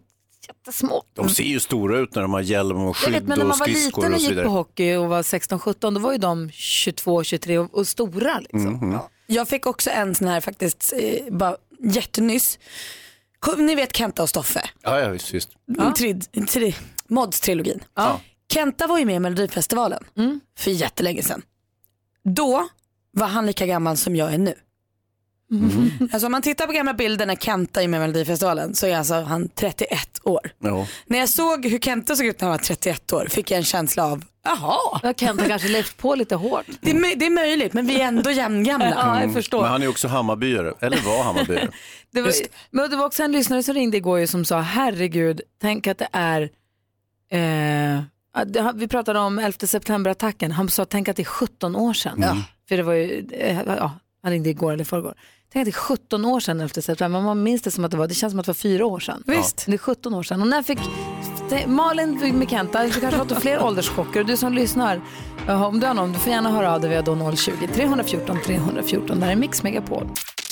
[0.49, 1.03] jättesmå.
[1.13, 3.45] De ser ju stora ut när de har hjälm och Jag skydd vet, men när
[3.45, 4.47] och man var skridskor liten och och så gick vidare.
[4.47, 8.41] på hockey och var 16-17 då var ju de 22-23 och, och stora.
[8.41, 8.73] Liksom.
[8.73, 8.99] Mhm.
[9.27, 12.59] Jag fick också en sån här faktiskt, eh, bara jättenyss.
[13.59, 14.71] Ni vet Kenta och Stoffe?
[14.83, 15.51] Ja, ja, visst, visst.
[15.67, 15.95] Ja.
[15.97, 16.75] Trid, tri,
[17.09, 17.81] Mods-trilogin.
[18.53, 20.05] Kenta var ju med i Melodifestivalen
[20.59, 21.43] för jättelänge sedan.
[22.25, 22.69] Då
[23.11, 24.55] var han lika gammal som jag är nu.
[26.13, 28.97] Alltså om man tittar på gamla bilder när Kenta är med i Melodifestivalen så är
[28.97, 30.51] alltså han 31 år.
[30.59, 30.87] Ja.
[31.07, 33.65] När jag såg hur Kenta såg ut när han var 31 år fick jag en
[33.65, 35.01] känsla av, jaha.
[35.03, 36.67] Ha kanske levt på lite hårt.
[36.81, 38.91] Det är, det är möjligt men vi är ändå jämngamla.
[38.91, 39.63] Ja, jag förstår.
[39.63, 41.69] Men han är också Hammarbyare, eller var Hammarbyare.
[42.11, 42.33] Det var,
[42.71, 46.09] men det var också en lyssnare som ringde igår som sa, herregud, tänk att det
[46.13, 46.43] är,
[47.31, 48.03] eh,
[48.75, 52.21] vi pratade om 11 september-attacken, han sa tänk att det är 17 år sedan.
[52.69, 55.15] För det var ju, eh, ja, han ringde igår eller förrgår.
[55.53, 57.97] Tänk att det är 17 år sedan 11 september, man minns det som att det
[57.97, 59.23] var, det känns som att det var fyra år sedan.
[59.27, 59.65] Visst.
[59.67, 60.41] Det är 17 år sedan.
[60.43, 60.79] Och när fick
[61.51, 65.01] det- Malin med Kenta, du kanske har fått fler ålderschocker och du som lyssnar,
[65.49, 69.31] om du har någon, du får gärna höra av dig via då 020-314 314, där
[69.31, 70.09] är Mix Megapol.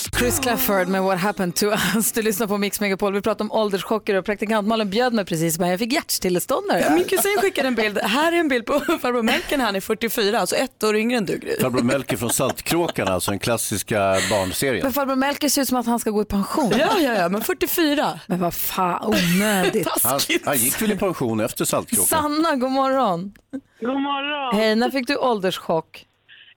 [0.09, 2.11] Chris Clafford med What happened to us.
[2.11, 3.13] Du lyssnar på Mix Megapol.
[3.13, 6.65] Vi pratar om ålderschocker och praktikant Malin bjöd mig precis, men jag fick hjärtstillestånd.
[6.95, 10.39] Min kusin skickade en bild, här är en bild på farbror Melken, han är 44,
[10.39, 11.55] alltså ett år yngre än du Gry.
[11.61, 13.97] Farbror Melker från Saltkråkan, alltså den klassiska
[14.29, 14.83] barnserien.
[14.83, 16.71] Men farbror Melker ser ut som att han ska gå i pension.
[16.79, 18.19] Ja, ja, ja, men 44.
[18.27, 19.87] Men vad fan, onödigt.
[20.03, 22.05] Han, han gick väl i pension efter Saltkråkan?
[22.07, 23.33] Sanna, god morgon.
[23.81, 24.55] God morgon.
[24.59, 26.05] Hej, när fick du ålderschock?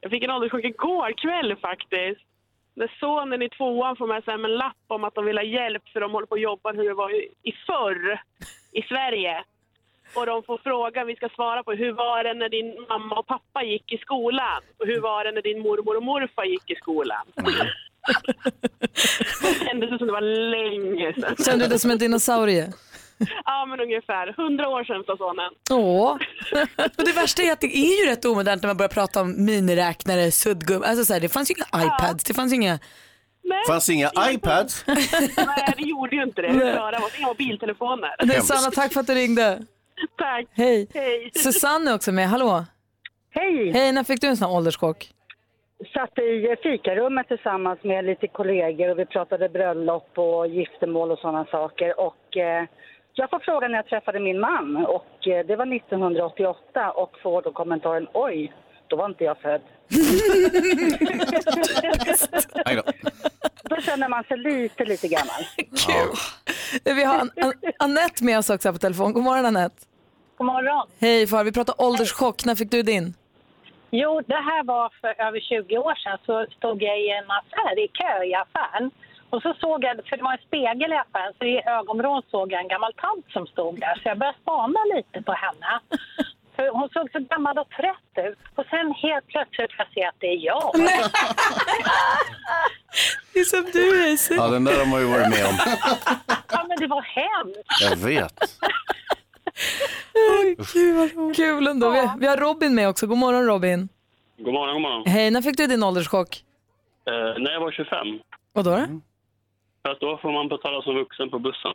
[0.01, 2.24] Jag fick en ålderschock igår kväll faktiskt.
[2.75, 5.89] När sonen i tvåan får med sig en lapp om att de vill ha hjälp
[5.93, 7.11] för de håller på och jobbar hur det var
[7.43, 8.21] i förr
[8.73, 9.45] i Sverige.
[10.15, 13.27] Och de får fråga, vi ska svara på hur var det när din mamma och
[13.27, 14.63] pappa gick i skolan?
[14.79, 17.27] Och hur var det när din mormor och morfar gick i skolan?
[19.43, 21.37] det kändes som det var länge sedan.
[21.45, 22.73] Kände du dig som en dinosaurie?
[23.45, 24.35] Ja, men ungefär.
[24.37, 25.51] Hundra år sedan, sa sonen.
[25.71, 26.13] Åh.
[26.99, 29.45] Och det värsta är att det är ju rätt omodernt när man börjar prata om
[29.45, 32.79] miniräknare, suddgum, alltså så här, det fanns ju inga iPads, det fanns inga...
[33.69, 34.85] fanns inga iPads.
[34.87, 36.49] Nej, det gjorde ju inte det.
[36.49, 38.15] Klara var Inga mobiltelefoner.
[38.23, 39.67] Nej, Sanna, tack för att du ringde.
[40.19, 40.47] Tack.
[40.53, 40.89] Hej.
[40.95, 41.31] Hej.
[41.35, 42.65] Susanne är också med, hallå.
[43.31, 43.73] Hej!
[43.73, 45.11] Hej, när fick du en sån här ålderschock?
[45.93, 51.45] Satt i fikarummet tillsammans med lite kollegor och vi pratade bröllop och giftermål och sådana
[51.45, 52.01] saker.
[52.01, 52.65] Och eh,
[53.15, 57.43] jag får frågan när jag träffade min man och eh, det var 1988 och får
[57.43, 58.53] då kommentaren oj,
[58.89, 59.61] då var inte jag född.
[63.71, 63.77] Då.
[63.81, 65.45] Känner man sig lite, lite gammal.
[66.97, 69.13] Vi har An- An- Anette med oss också här på telefon.
[69.13, 69.77] God morgon Anette.
[70.37, 70.87] God morgon.
[71.01, 72.45] Hej far, vi pratar ålderschock.
[72.45, 73.15] När fick du din?
[73.91, 76.19] Jo, det här var för över 20 år sedan.
[76.27, 78.91] Så stod jag i en affär, i kö i affären.
[79.35, 82.53] Och så såg jag, för det var en spegel i affären, så i ögonvrån såg
[82.53, 83.95] jag en gammal tant som stod där.
[83.95, 85.81] Så jag började spana lite på henne.
[86.57, 88.39] För hon såg så gammal och trött ut.
[88.55, 90.73] Och sen helt plötsligt får jag se att det är jag.
[93.33, 94.31] Det är som du Hayes.
[94.31, 95.55] Ja, den där har man ju varit med om.
[96.53, 97.81] Ja, men det var hemskt.
[97.81, 98.39] Jag vet.
[101.37, 101.91] Kul ändå.
[101.91, 103.07] Vi, vi har Robin med också.
[103.07, 103.89] God morgon Robin.
[104.39, 105.03] God morgon, god morgon.
[105.07, 106.45] Hej, när fick du din ålderschock?
[107.07, 107.99] Eh, när jag var 25,
[108.53, 108.87] Vad då?
[109.85, 111.73] För att då får man betala som vuxen på bussen.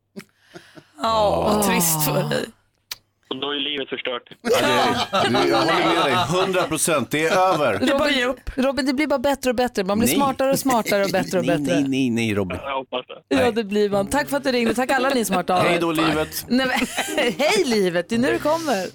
[1.04, 2.46] Åh, trist för dig.
[3.30, 4.24] Och då är livet förstört.
[4.42, 4.50] Du,
[5.50, 7.12] jag håller med dig, 100 procent.
[7.12, 7.80] Det är över.
[7.80, 9.84] Robin, Robin, det blir bara bättre och bättre.
[9.84, 10.16] Man blir Nej.
[10.16, 11.74] smartare och smartare och bättre och Nej, bättre.
[11.76, 12.58] nej, nej, nej Robin.
[12.64, 13.36] Jag hoppas det.
[13.36, 14.08] Ja, det blir man.
[14.08, 14.74] Tack för att du ringde.
[14.74, 15.70] Tack alla ni som har hört av er.
[15.70, 16.46] Hej då livet.
[16.48, 16.88] Nej, men,
[17.38, 18.86] hej livet, det är nu det kommer.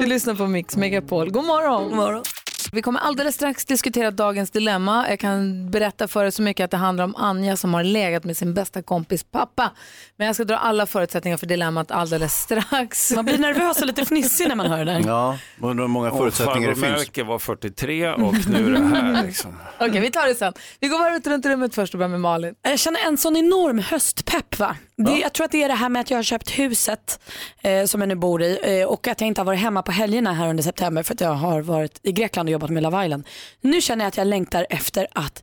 [0.00, 1.30] Du lyssnar på Mix Megapol.
[1.30, 1.84] God morgon.
[1.88, 2.22] God morgon.
[2.72, 5.06] Vi kommer alldeles strax diskutera dagens dilemma.
[5.08, 8.24] Jag kan berätta för er så mycket att det handlar om Anja som har legat
[8.24, 9.70] med sin bästa kompis pappa.
[10.16, 13.12] Men jag ska dra alla förutsättningar för dilemmat alldeles strax.
[13.16, 15.02] Man blir nervös och lite fnissig när man hör det där.
[15.06, 16.86] Ja, undrar hur många förutsättningar det finns.
[16.86, 19.58] Melker var 43 och nu är det här liksom.
[19.80, 20.52] Okej, vi tar det sen.
[20.80, 22.54] Vi går varvet runt rummet först och börjar med Malin.
[22.62, 24.58] Jag känner en sån enorm höstpepp.
[24.58, 24.76] Va?
[25.04, 27.20] Det, jag tror att det är det här med att jag har köpt huset
[27.62, 29.92] eh, som jag nu bor i eh, och att jag inte har varit hemma på
[29.92, 33.04] helgerna här under september för att jag har varit i Grekland och jobbat med Love
[33.04, 33.24] Island.
[33.60, 35.42] Nu känner jag att jag längtar efter att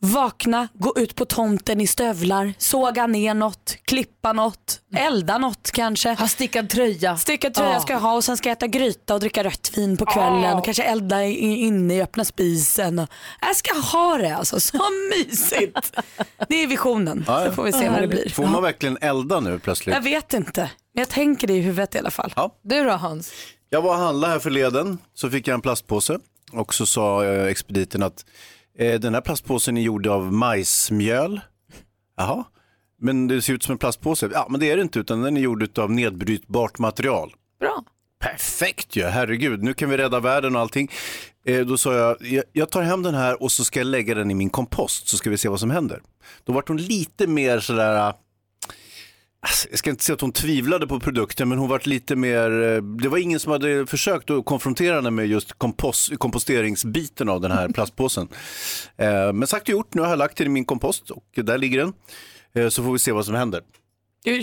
[0.00, 6.10] vakna, gå ut på tomten i stövlar, såga ner något, klippa något, elda något kanske.
[6.14, 7.16] Ha stickad tröja.
[7.16, 7.80] Stickad tröja Ja.
[7.80, 10.56] ska jag ha och sen ska jag äta gryta och dricka rött vin på kvällen
[10.56, 12.98] och kanske elda inne i öppna spisen.
[12.98, 13.08] Och
[13.40, 14.78] jag ska ha det alltså, så
[15.16, 15.92] mysigt.
[16.48, 17.46] Det är visionen, Ja, ja.
[17.46, 18.28] så får vi se vad det blir.
[18.28, 19.94] Får man verkligen elda nu plötsligt?
[19.94, 20.60] Jag vet inte,
[20.94, 22.32] men jag tänker det i huvudet i alla fall.
[22.36, 22.54] Ja.
[22.62, 23.32] Du då Hans?
[23.70, 26.18] Jag var och handlade här förleden, så fick jag en plastpåse
[26.52, 28.24] och så sa eh, expediten att
[28.78, 31.40] den här plastpåsen är gjord av majsmjöl.
[32.16, 32.44] Jaha,
[32.98, 34.30] men det ser ut som en plastpåse.
[34.32, 37.34] Ja, men det är det inte, utan den är gjord av nedbrytbart material.
[37.60, 37.84] Bra.
[38.20, 40.90] Perfekt ju, herregud, nu kan vi rädda världen och allting.
[41.46, 44.30] Eh, då sa jag, jag, tar hem den här och så ska jag lägga den
[44.30, 46.02] i min kompost så ska vi se vad som händer.
[46.44, 48.12] Då var hon lite mer sådär,
[49.70, 52.82] jag ska inte säga att hon tvivlade på produkten, men hon var lite mer, eh,
[52.82, 57.50] det var ingen som hade försökt att konfrontera henne med just kompost, komposteringsbiten av den
[57.50, 58.28] här plastpåsen.
[58.96, 61.58] Eh, Men sagt och gjort, nu har jag lagt den i min kompost och där
[61.58, 61.92] ligger den.
[62.54, 63.60] Eh, Så får vi se vad som händer.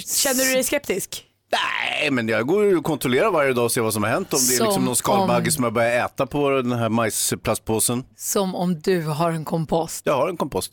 [0.05, 1.25] Känner du dig skeptisk?
[1.51, 4.33] Nej, men jag går och kontrollerar varje dag och ser vad som har hänt.
[4.33, 6.89] Om det är Som liksom någon skalbagge om- som jag börjar äta på den här
[6.89, 8.03] majsplastpåsen.
[8.17, 10.01] Som om du har en kompost.
[10.05, 10.71] Jag har en kompost.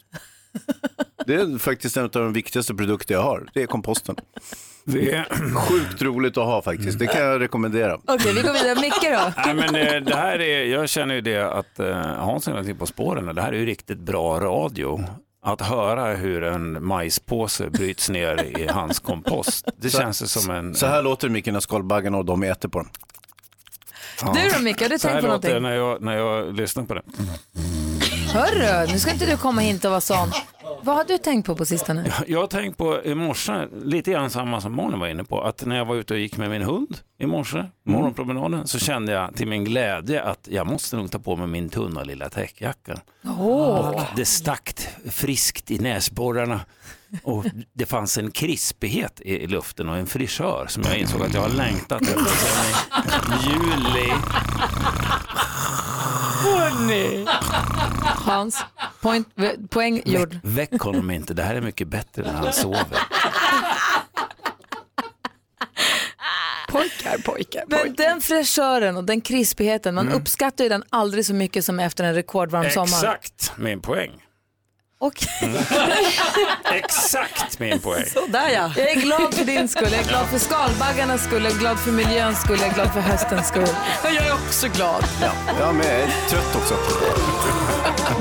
[1.26, 3.48] Det är faktiskt en av de viktigaste produkter jag har.
[3.54, 4.16] Det är komposten.
[4.84, 5.24] Det är...
[5.68, 6.98] Sjukt roligt att ha faktiskt.
[6.98, 7.98] Det kan jag rekommendera.
[8.06, 8.80] Okej, vi går vidare.
[8.80, 9.32] Micke då?
[9.46, 12.76] Nej, men eh, det här är, jag känner ju det att eh, Hans är någonting
[12.76, 13.34] på spåren.
[13.34, 15.04] Det här är ju riktigt bra radio.
[15.42, 19.68] Att höra hur en majspåse bryts ner i hans kompost.
[19.76, 20.74] Det Så- känns ju som en...
[20.74, 22.88] Så här låter det mycket när skalbaggarna och de äter på den.
[24.34, 25.62] Du då Micke, har du Så här tänkt på låter det någonting?
[25.62, 27.02] när jag, när jag lyssnar på det.
[28.32, 30.32] Hörru, nu ska inte du komma hit och vara sån.
[30.82, 32.12] Vad har du tänkt på på sistone?
[32.26, 35.64] Jag har tänkt på i morse, lite grann samma som Malin var inne på, att
[35.66, 39.36] när jag var ute och gick med min hund i morse, morgonpromenaden, så kände jag
[39.36, 43.00] till min glädje att jag måste nog ta på mig min tunna lilla täckjacka.
[43.38, 46.60] Och det stack friskt i näsborrarna
[47.22, 51.34] och det fanns en krispighet i i luften och en frisör som jag insåg att
[51.34, 54.12] jag har längtat efter sedan i juli.
[56.70, 57.26] Hörni.
[58.04, 58.64] Hans,
[59.00, 59.28] point,
[59.70, 60.38] poäng gjord.
[60.42, 62.98] Väck honom inte, det här är mycket bättre när han sover.
[66.68, 71.64] Pojkar, pojkar, Men den fräschören och den krispigheten, man uppskattar ju den aldrig så mycket
[71.64, 72.86] som efter en rekordvarm sommar.
[72.86, 74.10] Exakt min poäng.
[75.02, 75.26] Och
[76.72, 78.04] Exakt min poäng.
[78.06, 78.72] Sådär ja.
[78.76, 81.78] jag är glad för din skull, jag är glad för skalbaggarnas skull, jag är glad
[81.78, 83.68] för miljöns skull, jag är glad för höstens skull.
[84.04, 85.04] Jag är också glad.
[85.22, 86.74] Ja, ja men jag är trött också.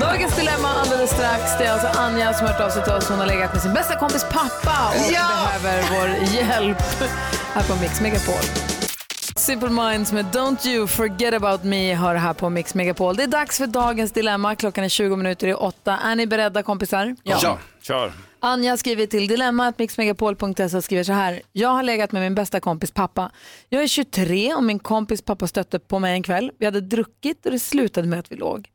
[0.00, 1.58] Dagens dilemma alldeles strax.
[1.58, 3.08] Det är alltså Anja som har hört av sig till oss.
[3.08, 6.82] Hon har legat med sin bästa kompis pappa och behöver vår hjälp
[7.54, 8.89] här på Mix Megapol.
[9.40, 13.16] Simple Minds med Don't You Forget About Me har här på Mix Megapol.
[13.16, 14.54] Det är dags för dagens dilemma.
[14.54, 15.96] Klockan är 20 minuter i åtta.
[15.96, 17.16] Är ni beredda kompisar?
[17.22, 17.58] Ja.
[17.82, 18.12] Kör.
[18.40, 21.40] Anja skriver till dilemma.mixmegapol.se och skriver så här.
[21.52, 23.30] Jag har legat med min bästa kompis pappa.
[23.68, 26.52] Jag är 23 och min kompis pappa stötte på mig en kväll.
[26.58, 28.68] Vi hade druckit och det slutade med att vi låg.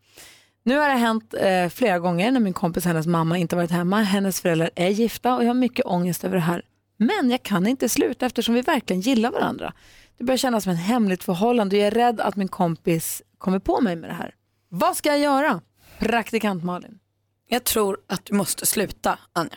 [0.64, 3.72] Nu har det hänt eh, flera gånger när min kompis och hennes mamma inte varit
[3.72, 4.02] hemma.
[4.02, 6.62] Hennes föräldrar är gifta och jag har mycket ångest över det här.
[6.98, 9.74] Men jag kan inte sluta eftersom vi verkligen gillar varandra.
[10.18, 13.60] Det börjar kännas som ett hemligt förhållande och jag är rädd att min kompis kommer
[13.60, 14.36] på mig med det här.
[14.70, 15.62] Vad ska jag göra?
[16.00, 17.00] Praktikant Malin.
[17.48, 19.56] Jag tror att du måste sluta, Anja.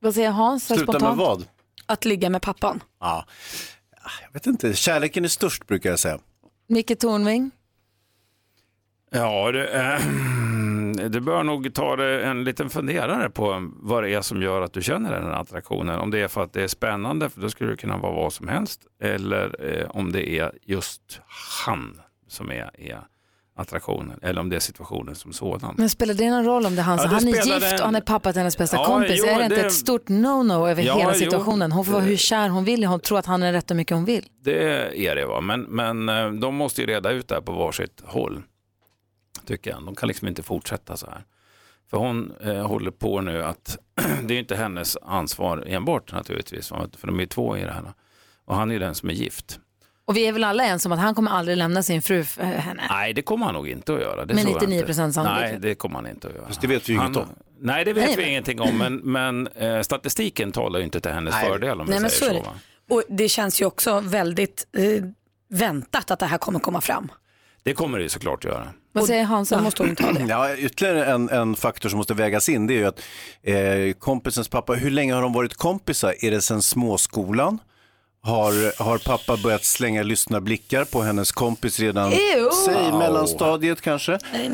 [0.00, 0.66] Vad säger Hans?
[0.66, 1.18] Sluta med spontant?
[1.18, 1.44] vad?
[1.86, 2.82] Att ligga med pappan.
[3.00, 3.26] Ja.
[4.22, 6.18] Jag vet inte, kärleken är störst brukar jag säga.
[6.66, 7.50] Micke Tornving?
[9.10, 10.00] Ja, det, eh,
[11.08, 14.72] du bör nog ta det en liten funderare på vad det är som gör att
[14.72, 15.98] du känner den här attraktionen.
[16.00, 18.32] Om det är för att det är spännande, för då skulle det kunna vara vad
[18.32, 18.80] som helst.
[19.02, 21.20] Eller eh, om det är just
[21.66, 23.00] han som är, är
[23.58, 24.18] attraktionen.
[24.22, 25.74] Eller om det är situationen som sådan.
[25.78, 26.98] Men spelar det någon roll om det är han?
[27.02, 29.20] Ja, han är gift en- och han är pappa till hennes bästa Ja, kompis.
[29.24, 31.72] jo, är det inte det- ett stort no-no över Ja, hela situationen?
[31.72, 32.84] Hon får vara hur kär hon vill.
[32.84, 34.24] Hon tror att han är rätt och mycket hon vill.
[34.44, 35.40] Det är det, va?
[35.40, 38.42] Men, men eh, de måste ju reda ut det här på varsitt håll.
[39.46, 39.82] Tycker jag.
[39.84, 41.24] De kan liksom inte fortsätta så här.
[41.90, 43.78] För hon eh, håller på nu att,
[44.22, 47.72] det är ju inte hennes ansvar enbart naturligtvis, för de är ju två i det
[47.72, 47.92] här.
[48.44, 49.60] Och han är ju den som är gift.
[50.04, 52.42] Och vi är väl alla ens om att han kommer aldrig lämna sin fru för
[52.42, 52.82] henne.
[52.90, 54.24] Nej, det kommer han nog inte att göra.
[54.24, 54.94] Det jag 99% inte.
[55.12, 55.50] sannolikhet.
[55.50, 56.46] Nej, det kommer han inte att göra.
[56.46, 57.26] Fast det vet vi ju inget om.
[57.58, 61.00] Nej, det vet Nej, vi men- ingenting om, men, men eh, statistiken talar ju inte
[61.00, 61.46] till hennes Nej.
[61.48, 62.38] fördel om Nej, vi men så säger så.
[62.38, 62.44] det.
[62.46, 62.54] va?
[62.90, 65.04] Och det känns ju också väldigt eh,
[65.48, 67.08] väntat att det här kommer komma fram.
[67.62, 68.68] Det kommer det ju såklart att göra.
[69.00, 69.60] Vad säger Hansa?
[69.60, 70.24] måste hon ta det.
[70.28, 73.00] Ja, ytterligare en, en faktor som måste vägas in det är ju att
[73.42, 76.14] eh, kompisens pappa, hur länge har de varit kompisar?
[76.20, 77.58] Är det sedan småskolan?
[78.22, 82.50] Har, har pappa börjat slänga lyssna blickar på hennes kompis redan, Ew.
[82.64, 84.12] säg mellanstadiet kanske?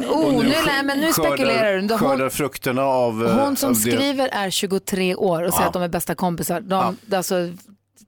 [0.09, 1.89] Oh, Och nu, nej, men nu skördar- spekulerar du.
[1.99, 3.27] Skördar Hon, frukterna av...
[3.27, 3.81] eh, hon som av det.
[3.81, 5.67] skriver är 23 år och säger Ja.
[5.69, 6.61] att de är bästa kompisar.
[6.61, 7.35] De, alltså,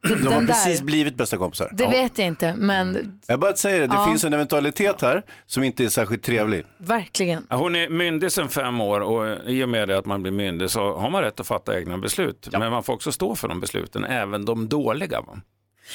[0.08, 1.70] De har den precis där, blivit bästa kompisar.
[1.72, 1.90] det Ja.
[1.90, 4.06] vet jag inte, men Jag bara säger det, det Ja.
[4.06, 6.64] finns en eventualitet här som inte är särskilt trevlig.
[6.78, 7.46] verkligen.
[7.50, 10.32] Ja, Hon är myndig sedan fem år och i och med det att man blir
[10.32, 12.48] myndig så har man rätt att fatta egna beslut.
[12.52, 15.20] Men man får också stå för de besluten, även de dåliga.
[15.20, 15.38] Va?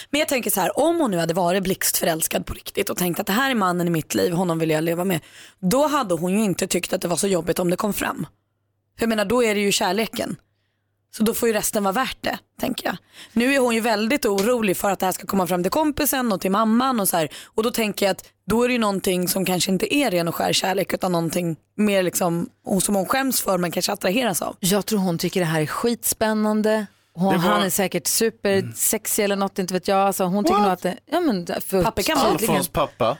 [0.09, 3.19] Men jag tänker så här, om hon nu hade varit blixtförälskad på riktigt och tänkt
[3.19, 5.19] att det här är mannen i mitt liv, honom vill jag leva med.
[5.59, 8.25] Då hade hon ju inte tyckt att det var så jobbigt om det kom fram.
[8.97, 10.35] För jag menar, då är det ju kärleken.
[11.11, 12.97] Så då får ju resten vara värt det, tänker jag.
[13.33, 16.31] Nu är hon ju väldigt orolig för att det här ska komma fram till kompisen
[16.31, 17.29] och till mamman och så här.
[17.45, 20.27] Och då tänker jag att då är det ju någonting som kanske inte är ren
[20.27, 24.41] och skär kärlek utan någonting mer liksom och som hon skäms för men kanske attraheras
[24.41, 24.55] av.
[24.59, 26.85] Jag tror hon tycker det här är skitspännande.
[27.13, 29.97] Hon, Det var- Han är säkert supersexig eller något, inte vet jag.
[29.99, 30.97] Alltså, hon tycker nog att det...
[31.05, 32.17] Ja, men, för, Pappa kan.
[32.17, 33.17] Alfons pappa.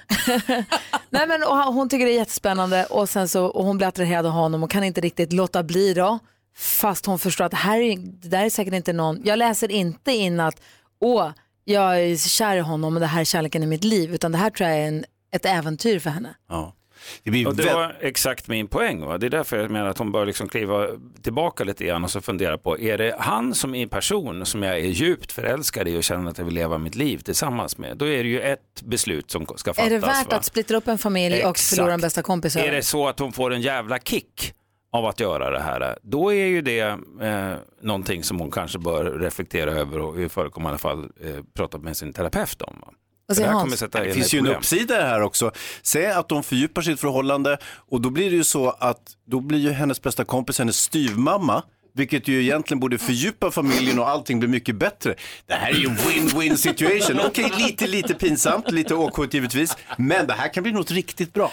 [1.10, 4.26] Nej, men, och hon tycker det är jättespännande och, sen så, och hon blir attraherad
[4.26, 6.20] av honom och kan inte riktigt låta bli då.
[6.56, 10.12] Fast hon förstår att här är, det där är säkert inte någon, jag läser inte
[10.12, 10.62] in att
[11.00, 11.32] åh,
[11.66, 14.14] jag är kär i honom och det här är kärleken i mitt liv.
[14.14, 16.36] Utan det här tror jag är en, ett äventyr för henne.
[16.50, 16.76] Ja.
[17.24, 19.06] Det blir Och det var exakt min poäng.
[19.06, 19.18] Va?
[19.18, 20.88] Det är därför jag menar att hon bör liksom kliva
[21.22, 24.76] tillbaka lite grann och så fundera på, är det han som är person som jag
[24.80, 28.08] är djupt förälskad i och känner att jag vill leva mitt liv tillsammans med, då
[28.08, 29.86] är det ju ett beslut som ska fattas.
[29.86, 30.38] är det värt va?
[30.38, 31.76] att splittra upp en familj och Exakt.
[31.76, 32.56] förlora en bästa kompis?
[32.56, 34.54] Är det så att hon får en jävla kick
[34.92, 36.80] av att göra det här, då är ju det
[37.22, 41.98] eh, någonting som hon kanske bör reflektera över och i förekommande fall eh, prata med
[41.98, 42.76] sin terapeut om.
[42.82, 42.94] Va?
[43.36, 43.64] Det här Hans?
[43.64, 45.52] kommer sätta Det in finns ju en uppsida här också.
[45.82, 47.58] Säg att de fördjupar sitt förhållande
[47.90, 51.64] och då blir det ju så att då blir ju hennes bästa kompis hennes styvmamma.
[52.00, 55.16] Vilket ju egentligen borde fördjupa familjen och allting blir mycket bättre.
[55.46, 57.20] Det här är ju en win-win situation.
[57.26, 59.78] Okej, lite, lite pinsamt, lite awkward givetvis.
[59.98, 61.52] Men det här kan bli något riktigt bra.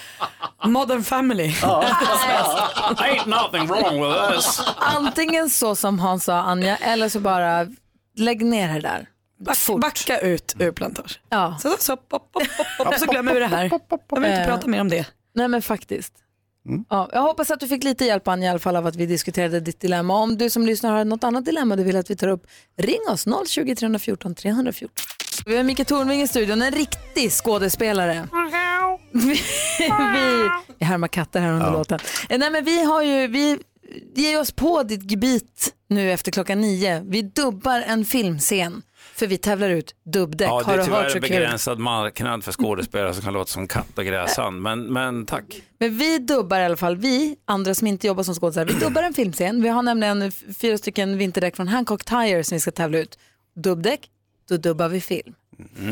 [0.63, 1.47] Modern family.
[2.97, 4.61] Ain't nothing wrong with us.
[4.77, 7.67] Antingen så som Hans sa Anja eller så bara
[8.15, 9.07] lägg ner det där.
[9.39, 11.19] Back, backa ut ur plantage.
[11.29, 11.57] Ja.
[11.61, 13.63] Så, så, pop, pop, pop, pop, så glömmer vi det här.
[14.09, 15.05] Jag vill inte prata mer om det.
[15.35, 16.13] Nej men faktiskt.
[16.89, 19.05] Ja, jag hoppas att du fick lite hjälp Anja i alla fall av att vi
[19.05, 20.13] diskuterade ditt dilemma.
[20.17, 22.47] Om du som lyssnar har något annat dilemma du vill att vi tar upp,
[22.77, 24.95] ring oss 020 314 314.
[25.45, 28.27] Vi har Micke Tornving i studion, en riktig skådespelare.
[29.11, 29.41] vi,
[29.79, 31.99] vi, vi härmar katter här under låten.
[32.29, 33.57] Eh, Nej, men vi har ju, vi
[34.15, 37.03] ger oss på ditt gebit nu efter klockan nio.
[37.05, 38.81] Vi dubbar en filmscen
[39.17, 40.47] för vi tävlar ut dubbdäck.
[40.47, 44.05] Ja, det är tyvärr en begränsad marknad för skådespelare som kan låta som katt och
[44.05, 44.61] gräsand.
[44.61, 45.61] Men, men tack.
[45.79, 49.03] Men vi dubbar i alla fall, vi andra som inte jobbar som skådespelare, vi dubbar
[49.03, 49.61] en filmscen.
[49.61, 53.19] Vi har nämligen fyra stycken vinterdäck från Hancock Tire som vi ska tävla ut.
[53.55, 54.09] Dubbdäck,
[54.49, 55.33] då dubbar vi film.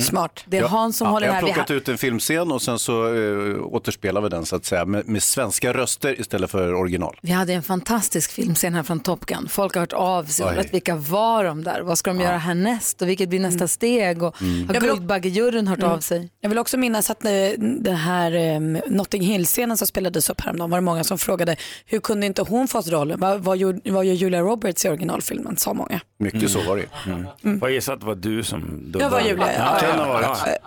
[0.01, 0.43] Smart.
[0.45, 1.41] Det är Ja, Hans som ja, håller Jag här.
[1.41, 4.65] har Vi plockat ut en filmscen och sen så uh, återspelar vi den så att
[4.65, 7.17] säga med, med svenska röster istället för original.
[7.21, 9.47] Vi hade en fantastisk filmscen här från Top Gun.
[9.49, 11.81] Folk har hört av sig och vilka var de där?
[11.81, 14.23] Vad ska de göra härnäst och vilket blir nästa steg?
[14.23, 14.67] Och Mm.
[14.67, 15.91] har Jag Guldbaggejuryn hört Mm.
[15.91, 16.29] av sig?
[16.41, 20.69] Jag vill också minnas att eh, den här um, Notting Hill-scenen som spelades upp häromdagen
[20.69, 21.55] var det många som frågade
[21.85, 23.19] hur kunde inte hon fått rollen?
[23.19, 25.57] Vad, vad, gjorde- vad gör Julia Roberts i originalfilmen?
[25.57, 25.99] Sa många.
[26.19, 27.13] Mycket så var det ju.
[27.43, 27.59] Mm.
[27.59, 29.03] Får jag gissa att det var du som dubbade?
[29.05, 29.77] Jag var Julia, ja.
[29.79, 30.57] Kan ha varit.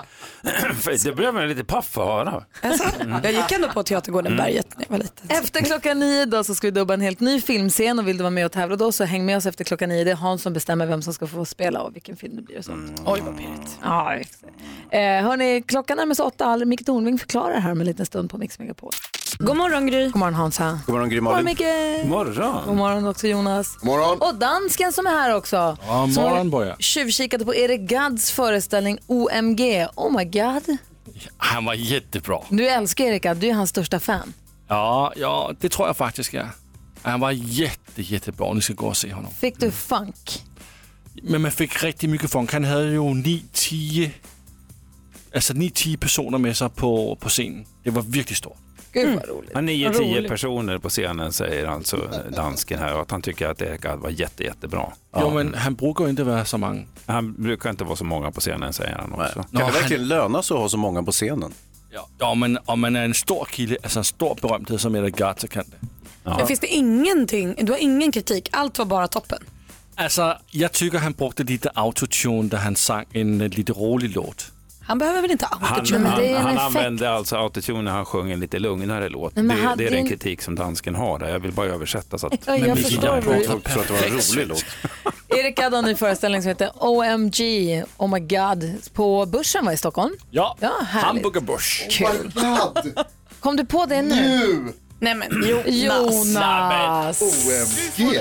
[1.04, 2.44] Det blev man lite paff att höra.
[2.62, 2.84] Alltså,
[3.22, 4.44] jag gick ändå på Teatergården Mm.
[4.44, 5.26] Berget när jag var liten.
[5.28, 8.22] Efter klockan nio då så ska vi dubba en helt ny filmscen och vill du
[8.22, 10.04] vara med och tävla då så häng med oss efter klockan nio.
[10.04, 12.58] Det är Hans som bestämmer vem som ska få spela och vilken film det blir
[12.58, 13.02] och sånt.
[13.06, 13.78] Oj vad pirrigt.
[13.82, 14.44] Ja, exakt.
[14.90, 16.56] eh, hörni, klockan närmar sig åtta.
[16.56, 18.90] Micke Tornving förklarar här om en liten stund på Mix Megapol.
[19.38, 20.04] God morgon Gry.
[20.08, 20.80] God morgon Hansa.
[20.86, 21.56] God morgon Gry God morgon Malin.
[22.04, 22.06] Micke.
[22.08, 22.64] Morgon.
[22.66, 23.76] God morgon också Jonas.
[23.76, 24.18] God morgon.
[24.20, 25.76] Och dansken som är här också.
[25.86, 26.76] Ja, morgon på er.
[26.78, 29.86] tjuvkikade på Erik Gadds föreställning OMG.
[29.94, 30.76] Oh my god.
[31.36, 32.38] Han var jättebra.
[32.50, 34.32] Du älskar Erik Gadd, du är hans största fan.
[34.68, 36.46] Ja, ja, det tror jag faktiskt ja.
[37.02, 38.52] Han var jätte, jättebra.
[38.52, 39.32] Ni ska gå och se honom.
[39.32, 40.42] Fick du funk?
[41.22, 42.52] Men man fick riktigt mycket funk.
[42.52, 44.10] Han hade ju 9-10
[45.34, 47.66] alltså 9-10 personer med sig på, på scenen.
[47.84, 48.56] Det var verkligen stort.
[48.92, 49.50] Gud vad roligt.
[49.54, 50.28] Ja, Vad 9-10 roligt.
[50.28, 53.98] personer på scenen säger alltså eh, dansken här och att han tycker att Erik Gadd
[53.98, 54.92] var jätte, jättebra.
[55.20, 56.82] Jo, men han brukar inte vara så många.
[57.06, 59.42] Han brukar inte vara så många på scenen säger han också.
[59.52, 61.52] Kan det verkligen löna sig att ha så många på scenen?
[61.90, 65.40] Ja, ja, men om man är en stor kille, alltså en stor berömdhet som Gadd
[65.40, 65.86] så kan det.
[66.24, 69.38] Men finns det ingenting, du har ingen kritik, allt var bara toppen.
[69.94, 74.52] Alltså, jag tycker han brukade lite autotune där han sang en eh, lite rolig låt.
[74.88, 76.08] Han behöver väl inte Han, autotune?
[76.08, 79.34] han, han använde alltså autotune när han sjöng en lite lugnare låt.
[79.36, 81.28] Nej, men det, hade det är den en- kritik som dansken har där.
[81.28, 82.32] Jag vill bara översätta så att...
[82.46, 84.64] Ja, jag Men förstår du- tror att det var en rolig låt.
[85.28, 87.40] Erik har en ny föreställning som heter OMG,
[87.96, 90.14] Oh my god, på Börsen var i Stockholm.
[90.30, 90.72] Ja, Ja.
[90.88, 91.88] Hamburger Bush.
[91.90, 92.32] Kul.
[93.40, 94.66] Kom du på det nu?
[95.00, 95.66] Nej men Jonas.
[96.36, 97.22] Jonas.
[97.22, 98.20] OMG.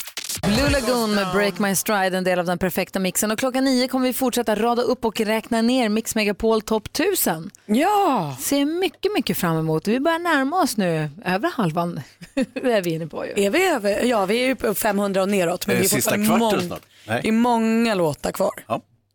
[0.42, 3.30] Blue Lagoon med Break My Stride, en del av den perfekta mixen.
[3.30, 7.50] Och klockan nio kommer vi fortsätta rada upp och räkna ner Mix Megapol Top 1000.
[7.66, 8.36] Ja.
[8.40, 9.88] Ser mycket, mycket fram emot.
[9.88, 12.00] Vi börjar närma oss nu, över halvan.
[12.34, 13.32] det är vi inne på ju.
[13.44, 14.04] Är vi över?
[14.04, 15.66] Ja, vi är ju på 500 och neråt.
[15.66, 16.82] Men Är vi det är sista fortfarande kvarten mång- snart?
[17.06, 17.20] Nej.
[17.22, 18.50] Det är många låtar kvar.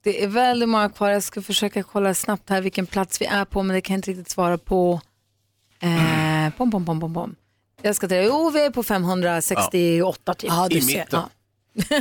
[0.04, 1.10] Det är väldigt många kvar.
[1.10, 3.98] Jag ska försöka kolla snabbt här vilken plats vi är på, men det kan jag
[3.98, 5.02] inte riktigt svara på.
[5.80, 7.36] Eh, pom, pom, pom, pom, pom.
[7.82, 10.50] Jag ska till, jo, vi är på 568 typ.
[10.50, 11.00] Ja, du I ser.
[11.00, 11.22] mitten.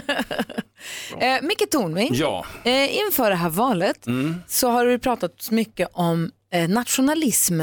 [1.21, 2.45] Eh, Micke Tornving, Ja.
[2.65, 4.37] eh, inför det här valet Mm.
[4.49, 7.61] så har du pratat mycket om eh, nationalism.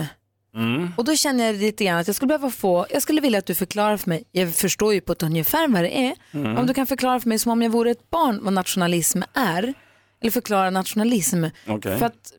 [0.55, 0.89] Mm.
[0.97, 3.45] Och då känner jag lite grann att jag skulle behöva få, jag skulle vilja att
[3.45, 6.57] du förklarar för mig, jag förstår ju på ett ungefär vad det är, Mm.
[6.57, 9.73] om du kan förklara för mig som om jag vore ett barn vad nationalism är,
[10.21, 11.43] eller förklara nationalism.
[11.67, 11.99] Okej.
[11.99, 12.33] För att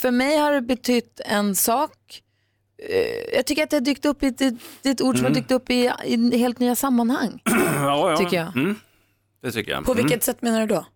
[0.00, 1.90] för mig har det betytt en sak,
[3.34, 5.30] jag tycker att det har dykt upp i, det, det är ett ord som har
[5.30, 5.40] Mm.
[5.42, 7.42] dykt upp i, i helt nya sammanhang.
[7.44, 8.16] ja, ja.
[8.16, 8.56] Tycker jag.
[8.56, 8.76] Mm.
[9.42, 9.84] Det tycker jag.
[9.84, 10.20] På vilket Mm.
[10.20, 10.86] sätt menar du då?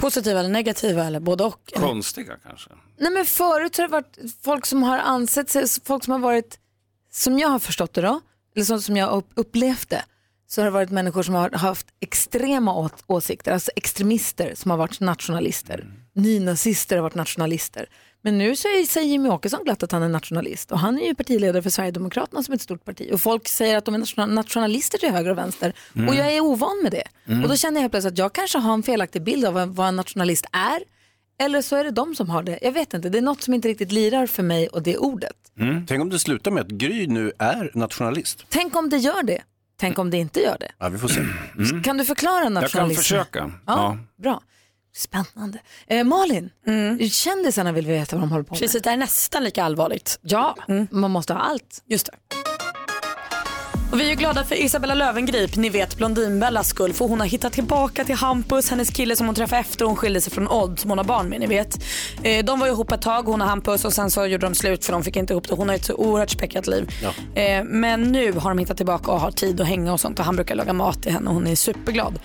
[0.00, 1.72] Positiva eller negativa eller både och?
[1.76, 1.86] Eller?
[1.86, 2.70] Konstiga kanske.
[2.98, 6.58] Nej men förut har det varit folk som har ansett sig, folk som har varit,
[7.12, 8.20] som jag har förstått det då,
[8.56, 10.04] eller så som jag har upp- upplevt det,
[10.46, 14.78] så har det varit människor som har haft extrema å- åsikter, alltså extremister som har
[14.78, 15.86] varit nationalister.
[16.12, 17.86] Nynazister har varit nationalister.
[18.22, 21.14] Men nu så säger Jimmie Åkesson glatt att han är nationalist och han är ju
[21.14, 23.10] partiledare för Sverigedemokraterna som är ett stort parti.
[23.12, 25.72] Och folk säger att de är nation- nationalister till höger och vänster.
[25.96, 26.08] Mm.
[26.08, 27.02] Och jag är ovan med det.
[27.26, 27.42] Mm.
[27.42, 29.88] Och då känner jag helt plötsligt att jag kanske har en felaktig bild av vad,
[29.88, 30.78] en nationalist är.
[31.40, 32.58] Eller så är det de som har det.
[32.62, 35.36] Jag vet inte, det är något som inte riktigt lirar för mig och det ordet.
[35.86, 38.44] Tänk om det slutar med att Gry nu är nationalist.
[38.48, 39.42] Tänk om det gör det.
[39.80, 40.70] Tänk om det inte gör det.
[40.78, 41.20] Ja, vi får se.
[41.84, 42.98] Kan du förklara Jag kan nationalism?
[43.00, 43.38] försöka.
[43.38, 43.98] Ja, Ja.
[44.22, 44.42] Bra.
[44.98, 45.58] Spännande.
[45.86, 46.50] Eh, Malin,
[47.12, 48.60] kändisarna vill veta vad de håller på med.
[48.60, 50.18] Precis, det är nästan lika allvarligt.
[50.22, 50.56] Ja,
[50.90, 51.82] man måste ha allt.
[51.86, 52.12] Just det.
[53.98, 57.52] Och vi är glada för Isabella Löwengrip, ni vet Blondinbellas skull, för hon har hittat
[57.52, 60.90] tillbaka till Hampus, hennes kille som hon träffade efter hon skilde sig från Odd som
[60.90, 61.84] hon har barn med, ni vet.
[62.22, 64.84] Eh, de var ihop ett tag, hon och Hampus, och sen så gjorde de slut
[64.84, 65.54] för de fick inte ihop det.
[65.54, 66.90] Hon har ett så oerhört späckat liv.
[67.34, 70.24] Eh, men nu har de hittat tillbaka och har tid att hänga och sånt och
[70.24, 72.18] han brukar laga mat till henne och hon är superglad.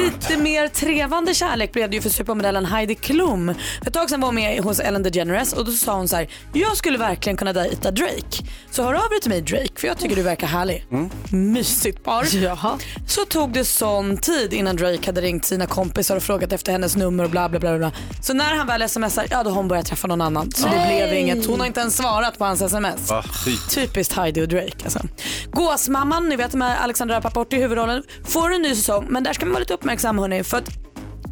[0.00, 3.54] Lite mer trevande kärlek blev det ju för supermodellen Heidi Klum.
[3.86, 6.28] Ett tag sedan var hon med hos Ellen DeGeneres och då sa hon så här,
[6.52, 8.44] jag skulle verkligen kunna dejta Drake.
[8.70, 10.86] Så hör av dig till mig Drake för jag tycker du verkar härlig.
[11.32, 12.36] Mysigt par.
[12.36, 12.78] Jaha.
[13.06, 16.96] Så tog det sån tid innan Drake hade ringt sina kompisar och frågat efter hennes
[16.96, 17.78] nummer och bla bla bla.
[17.78, 17.92] bla.
[18.22, 20.50] Så när han väl smsar, ja då har hon börjat träffa någon annan.
[20.50, 21.46] Så det blev inget.
[21.46, 23.12] Hon har inte ens svarat på hans sms.
[23.44, 23.56] Fy.
[23.70, 25.00] Typiskt Heidi och Drake alltså.
[25.52, 29.46] Gåsmamman, ni vet med Alexandra Rapaport i huvudrollen, får en ny säsong men där ska
[29.46, 30.68] man vara lite uppmärksam hörni för att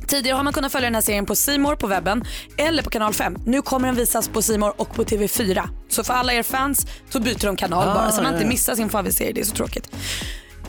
[0.09, 2.25] Tidigare har man kunnat följa den här serien på Simor på webben
[2.57, 3.37] eller på kanal 5.
[3.47, 5.69] Nu kommer den visas på Simor och på TV4.
[5.89, 8.49] Så för alla er fans så byter de kanal Ah, bara så man inte ja.
[8.49, 9.33] missar sin favoritserie.
[9.33, 9.91] Det är så tråkigt.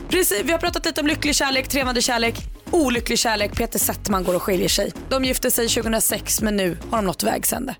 [0.09, 2.35] Precis, vi har pratat lite om lycklig kärlek, trevande kärlek,
[2.71, 3.57] olycklig kärlek.
[3.57, 4.91] Peter Settman går och skiljer sig.
[5.09, 7.75] De gifte sig 2006 men nu har de nått vägs ände.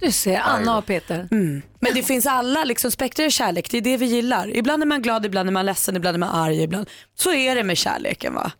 [0.00, 1.28] Du ser, Anna och Peter.
[1.30, 1.62] Mm.
[1.80, 4.56] Men det finns alla liksom spektrar i kärlek, det är det vi gillar.
[4.56, 6.62] Ibland är man glad, ibland är man ledsen, ibland är man arg.
[6.62, 6.88] Ibland.
[7.14, 8.52] Så är det med kärleken va?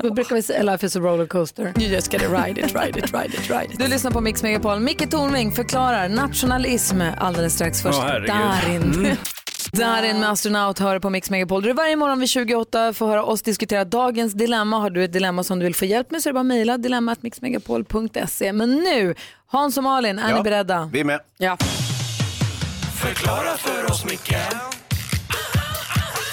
[0.00, 1.72] Då brukar vi säga life is a rollercoaster.
[1.78, 3.78] You just gotta ride it, ride it, ride it, ride it.
[3.78, 4.80] Du lyssnar på Mix Megapol.
[4.80, 7.82] Micke Tornving förklarar nationalism alldeles strax.
[7.82, 8.28] Först herregud.
[8.28, 8.82] Darin.
[8.82, 9.16] Mm.
[9.72, 11.62] Darin med astronaut hör på Mix Megapol.
[11.62, 14.78] Du varje morgon vid 28 får höra oss diskutera dagens dilemma.
[14.78, 16.46] Har du ett dilemma som du vill få hjälp med så är det bara att
[16.46, 18.52] mejla dilemmatmixmegapol.se.
[18.52, 19.14] Men nu,
[19.46, 20.90] Hans och Malin, är Ja, ni beredda?
[20.92, 21.20] Vi är med.
[21.38, 21.56] Ja.
[22.96, 24.36] Förklara för oss, Micke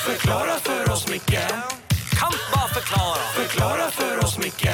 [0.06, 1.40] Förklara för oss, Micke
[2.74, 4.70] förklara Förklara för oss, Micke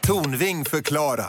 [0.00, 1.26] Tornving förklarar.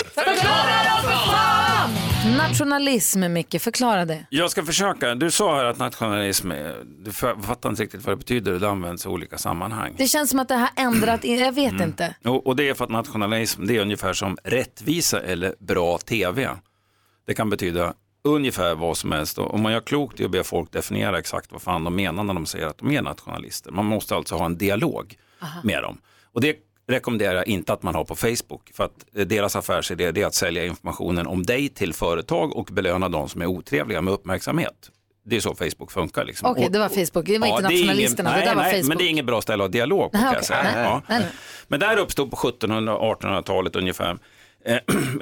[2.38, 4.26] Nationalism, Micke, förklara det.
[4.30, 5.15] Jag ska försöka.
[5.15, 8.59] Du sa här att nationalism, är- du fattar inte riktigt vad det betyder.
[8.59, 9.93] Det används i olika sammanhang.
[9.97, 12.15] Det känns som att det har ändrat, jag vet inte.
[12.26, 16.49] Och, och det är för att nationalism, det är ungefär som rättvisa eller bra tv.
[17.28, 17.93] Det kan betyda
[18.24, 19.38] ungefär vad som helst.
[19.38, 22.24] Och om man gör klokt i att be folk definiera exakt vad fan de menar
[22.24, 23.72] när de säger att de är nationalister.
[23.72, 25.15] Man måste alltså ha en dialog
[25.64, 25.98] med dem.
[26.34, 26.56] Och det
[26.90, 28.72] rekommenderar jag inte att man har på Facebook.
[28.74, 32.66] För att eh, deras affärsidé det är att sälja informationen om dig till företag och
[32.66, 34.92] belöna de som är otrevliga med uppmärksamhet.
[35.26, 36.26] Det är så Facebook funkar.
[36.26, 36.52] Liksom.
[36.52, 37.26] Okej, Och- det var Facebook.
[37.26, 38.88] Det var Ja, inte ingen- nationalisterna, nej, det där var nej, Facebook.
[38.90, 40.38] Men det är inget bra ställe att ha dialog på Nej, kan okej.
[40.40, 40.64] jag säga.
[40.64, 41.02] Nej, Ja.
[41.08, 41.26] nej.
[41.68, 44.18] Men det här uppstod på 1700-1800-talet ungefär.
[44.66, 44.78] Eh,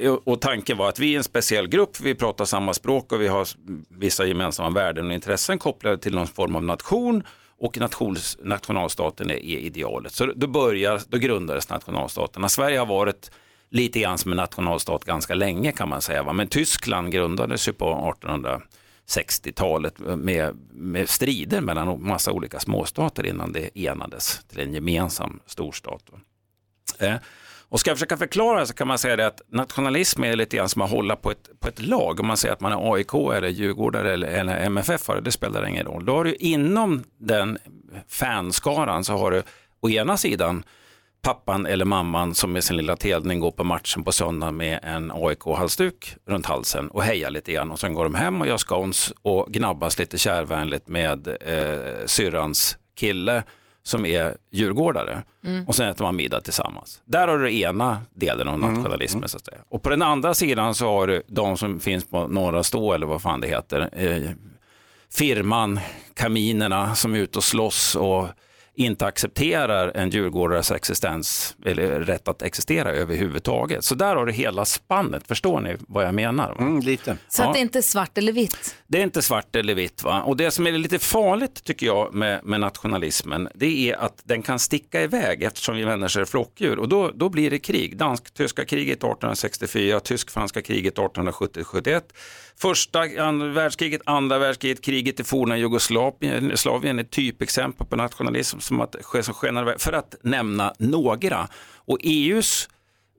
[0.00, 3.20] eh, och tanken var att vi är en speciell grupp, vi pratar samma språk och
[3.20, 3.48] vi har
[3.88, 7.22] vissa gemensamma värden och intressen kopplade till någon form av nation
[7.60, 10.12] och nations, nationalstaten är, är idealet.
[10.12, 12.48] Så då, börjar, då grundades nationalstaterna.
[12.48, 13.30] Sverige har varit
[13.70, 16.22] lite grann som en nationalstat ganska länge kan man säga.
[16.22, 16.32] Va?
[16.32, 18.14] Men Tyskland grundades ju på
[19.06, 25.40] 1860-talet eh, med, med strider mellan massa olika småstater innan det enades till en gemensam
[25.46, 26.02] storstat.
[26.10, 26.18] Va?
[27.06, 27.14] Eh,
[27.70, 30.68] och ska jag försöka förklara så kan man säga det att nationalism är lite grann
[30.68, 32.20] som att hålla på ett, på ett lag.
[32.20, 35.86] Om man säger att man är AIK eller Djurgårdare eller, eller MFF-are, det spelar ingen
[35.86, 36.04] roll.
[36.04, 37.58] Då har du inom den
[38.08, 39.42] fanskaran så har du
[39.80, 40.64] å ena sidan
[41.22, 45.12] pappan eller mamman som med sin lilla telning går på matchen på söndag med en
[45.14, 49.12] AIK-halsduk runt halsen och hejar lite grann och sen går de hem och gör scones
[49.22, 53.42] och gnabbas lite kärvänligt med eh, syrrans kille
[53.82, 55.64] som är djurgårdare Mm.
[55.68, 57.02] och sen äter man middag tillsammans.
[57.04, 59.28] Där har du den ena delen av nationalismen.
[59.28, 59.58] Så att säga.
[59.68, 63.06] Och på den andra sidan så har du de som finns på Norra Stå eller
[63.06, 63.88] vad fan det heter.
[63.92, 64.30] Eh,
[65.12, 65.80] firman,
[66.14, 68.28] kaminerna som är ute och slåss och
[68.80, 73.84] inte accepterar en djurgårdares existens eller rätt att existera överhuvudtaget.
[73.84, 76.54] Så där har du hela spannet, förstår ni vad jag menar?
[76.58, 76.80] va?
[76.84, 77.16] lite.
[77.28, 78.76] Så att det inte är svart eller vitt.
[78.86, 80.02] Det är inte svart eller vitt.
[80.02, 80.22] Va?
[80.22, 84.42] Och det som är lite farligt tycker jag med, med nationalismen, det är att den
[84.42, 86.78] kan sticka iväg eftersom vi människor är flockdjur.
[86.78, 87.96] Och då, då blir det krig.
[87.96, 92.02] Dansk-tyska kriget 1864, tysk-franska kriget 1870-71,
[92.60, 93.00] första
[93.54, 99.34] världskriget, andra världskriget, kriget i forna Jugoslavien är ett typexempel på nationalism som, att, som
[99.34, 101.48] skenar iväg, för att nämna några.
[101.74, 102.68] Och EUs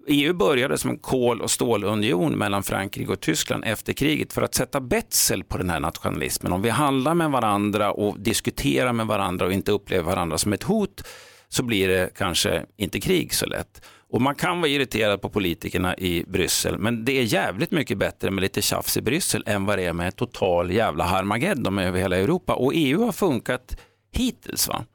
[0.07, 4.55] EU började som en kol och stålunion mellan Frankrike och Tyskland efter kriget för att
[4.55, 6.51] sätta betsel på den här nationalismen.
[6.51, 10.63] Om vi handlar med varandra och diskuterar med varandra och inte upplever varandra som ett
[10.63, 11.03] hot
[11.49, 13.81] så blir det kanske inte krig så lätt.
[14.11, 18.31] Och man kan vara irriterad på politikerna i Bryssel men det är jävligt mycket bättre
[18.31, 22.17] med lite tjafs i Bryssel än vad det är med total jävla Harmageddon över hela
[22.17, 22.53] Europa.
[22.53, 23.77] Och EU har funkat
[24.11, 24.67] hittills.
[24.67, 24.85] va.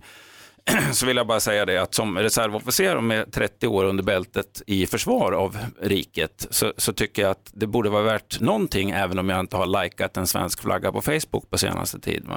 [0.93, 4.87] så vill jag bara säga det att som reservofficer med 30 år under bältet i
[4.87, 9.29] försvar av riket så, så tycker jag att det borde vara värt någonting även om
[9.29, 12.33] jag inte har likat en svensk flagga på Facebook på senaste tiden.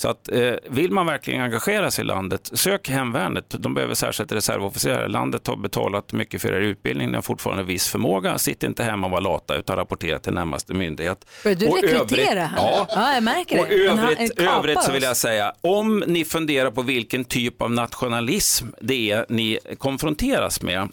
[0.00, 3.44] Så att, eh, vill man verkligen engagera sig i landet, sök hemvärnet.
[3.58, 5.08] De behöver särskilt reservofficerare.
[5.08, 8.38] Landet har betalat mycket för er utbildning, ni har fortfarande viss förmåga.
[8.38, 11.24] Sitt inte hemma och var lata utan rapportera till närmaste myndighet.
[11.44, 12.56] Börjar du Och rekrytera här?
[12.56, 13.88] Ja, ja, jag märker och det.
[13.88, 18.66] Han- övrigt, övrigt så vill jag säga, om ni funderar på vilken typ av nationalism
[18.80, 20.88] det är ni konfronteras med,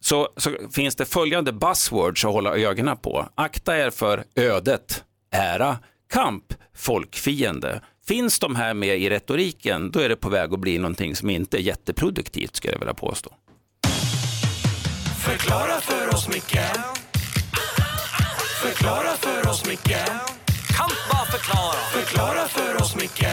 [0.00, 3.28] så, så finns det följande buzzwords att hålla ögonen på.
[3.34, 5.78] Akta er för ödet, ära,
[6.12, 6.44] kamp,
[6.76, 7.80] folkfiende.
[8.08, 11.30] Finns de här med i retoriken, då är det på väg att bli någonting som
[11.30, 13.30] inte är jätteproduktivt, skulle jag vilja påstå.
[15.18, 16.58] Förklara för oss, Micke
[18.62, 19.96] Förklara för oss, Micke
[20.76, 23.26] Kan bara förklara Förklara för oss, Micke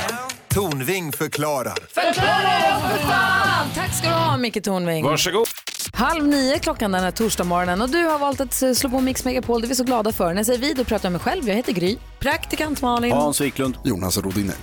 [0.48, 1.78] Tornving förklarar.
[1.90, 3.68] Förklara för fan!
[3.76, 5.04] Tack ska du ha Micke Tornving.
[5.04, 5.48] Varsågod.
[5.96, 9.26] Halv nio klockan den här torsdagsmorgonen och du har valt att eh, slå på Mix
[9.26, 9.62] Megapol.
[9.62, 10.28] Det är vi så glada för.
[10.28, 11.48] När jag säger vi, då pratar jag med mig själv.
[11.48, 11.98] Jag heter Gry.
[12.20, 13.12] Praktikant Malin.
[13.12, 13.78] Hans Wiklund.
[13.84, 14.56] Jonas Rodiner.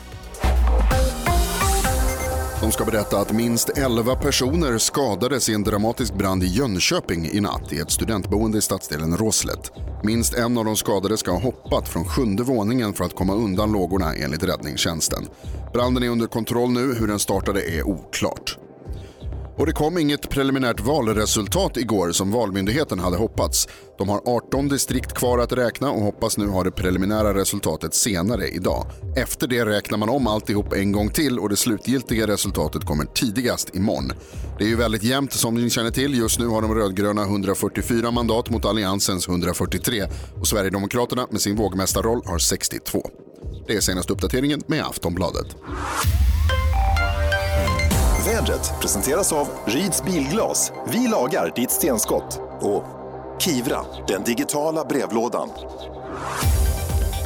[2.61, 7.41] De ska berätta att minst 11 personer skadades i en dramatisk brand i Jönköping i
[7.41, 9.73] natt i ett studentboende i stadsdelen Råslätt.
[10.03, 13.73] Minst en av de skadade ska ha hoppat från sjunde våningen för att komma undan
[13.73, 15.27] lågorna enligt räddningstjänsten.
[15.73, 18.59] Branden är under kontroll nu, hur den startade är oklart.
[19.61, 23.69] Och det kom inget preliminärt valresultat igår som Valmyndigheten hade hoppats.
[23.99, 28.49] De har 18 distrikt kvar att räkna och hoppas nu ha det preliminära resultatet senare
[28.49, 28.87] idag.
[29.17, 33.75] Efter det räknar man om alltihop en gång till och det slutgiltiga resultatet kommer tidigast
[33.75, 34.13] imorgon.
[34.59, 36.19] Det är ju väldigt jämnt som ni känner till.
[36.19, 40.05] Just nu har de rödgröna 144 mandat mot Alliansens 143
[40.41, 43.11] och Sverigedemokraterna med sin vågmästarroll har 62.
[43.67, 45.57] Det är senaste uppdateringen med Aftonbladet.
[48.27, 50.73] Vädret presenteras av Ryds Bilglas.
[50.93, 52.41] Vi lagar ditt stenskott.
[52.61, 52.85] Och
[53.39, 55.49] Kivra, den digitala brevlådan.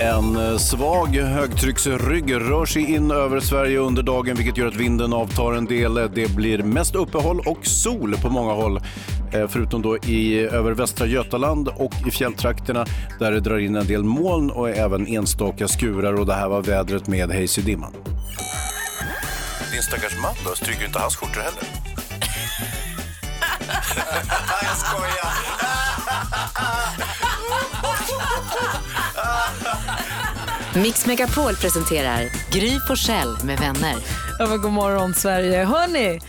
[0.00, 5.12] En eh, svag högtrycksrygg rör sig in över Sverige under dagen vilket gör att vinden
[5.12, 5.94] avtar en del.
[5.94, 8.76] Det blir mest uppehåll och sol på många håll.
[9.32, 12.86] Eh, förutom då i över västra Götaland och i fjälltrakterna
[13.18, 16.20] där det drar in en del moln och även enstaka skurar.
[16.20, 17.92] Och det här var vädret med Hayes i dimman.
[19.74, 21.62] Din stackars man då, stryker inte hans skjortor heller?
[24.62, 25.34] Jag skojar.
[30.74, 33.96] Mix Megapol presenterar Gry Forssell med vänner.
[34.38, 35.64] Ja, men god morgon Sverige.
[35.64, 36.20] Hörni,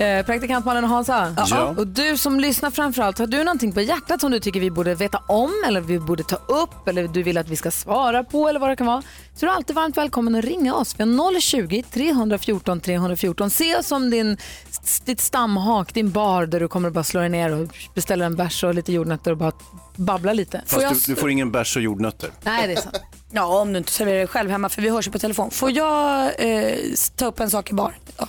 [0.00, 1.34] eh, praktikant Malin och Hansa.
[1.50, 1.74] Ja.
[1.78, 4.94] Och du som lyssnar framförallt, har du någonting på hjärtat som du tycker vi borde
[4.94, 8.48] veta om eller vi borde ta upp eller du vill att vi ska svara på
[8.48, 9.02] eller vad det kan vara.
[9.34, 10.94] Så är du alltid varmt välkommen att ringa oss.
[10.98, 13.50] Vi har 020-314 314.
[13.50, 14.36] Se oss som din,
[15.04, 18.36] ditt stamhak, din bar där du kommer att bara slå dig ner och beställa en
[18.36, 19.52] bärs och lite jordnötter och bara
[19.96, 20.62] babbla lite.
[20.66, 22.30] Fast du, du får ingen bärs och jordnötter.
[22.42, 23.00] Nej, det är sant.
[23.32, 25.50] Ja, om du inte serverar det själv hemma för vi hörs ju på telefon.
[25.50, 26.78] Får jag eh,
[27.16, 27.94] ta upp en sak i bar?
[28.16, 28.28] Ja.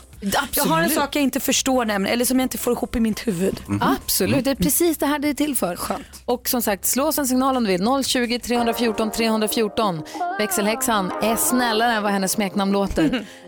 [0.51, 2.99] Jag har en sak jag inte förstår nämligen, eller som jag inte får ihop i
[2.99, 3.61] mitt huvud.
[3.81, 5.77] Absolut, det är precis det här det är till för.
[6.25, 8.03] Och som sagt, slå oss en signal om du vill.
[8.03, 10.01] 020 314 314.
[10.39, 13.03] Växelhäxan är snällare än vad hennes smeknamn låter.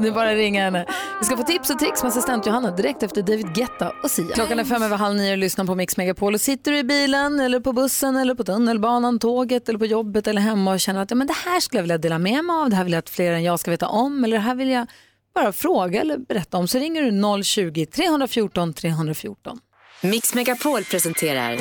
[0.00, 0.86] det är bara att ringa henne.
[1.20, 4.34] Vi ska få tips och tricks med assistent Johanna direkt efter David Guetta och Sia.
[4.34, 6.34] Klockan är fem över halv nio och lyssnar på Mix Megapol.
[6.34, 10.26] Och sitter du i bilen eller på bussen eller på tunnelbanan, tåget eller på jobbet
[10.26, 12.56] eller hemma och känner att ja, men det här skulle jag vilja dela med mig
[12.56, 14.54] av, det här vill jag att fler än jag ska veta om eller det här
[14.54, 14.86] vill jag
[15.34, 19.58] bara fråga eller berätta om så ringer du 020-314 314.
[20.02, 21.58] Mix Megapol presenterar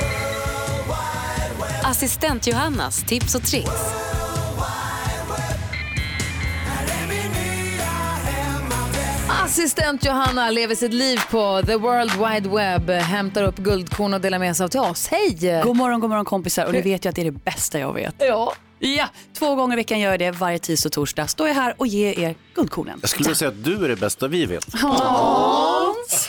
[1.83, 4.03] Assistent Johannas tips och tricks.
[9.45, 14.39] Assistent Johanna lever sitt liv på the world wide web, hämtar upp guldkorn och delar
[14.39, 15.07] med sig av till oss.
[15.07, 15.61] Hej!
[15.63, 16.65] God morgon, god morgon kompisar.
[16.65, 18.15] Och ni vet ju att det är det bästa jag vet.
[18.19, 18.53] Ja.
[18.87, 20.31] Ja, två gånger i veckan gör jag det.
[20.31, 22.97] Varje tisdag och torsdag står jag här och ger er guldkornen.
[23.01, 24.73] Jag skulle vilja säga att du är det bästa vi vet.
[24.73, 26.27] Hans!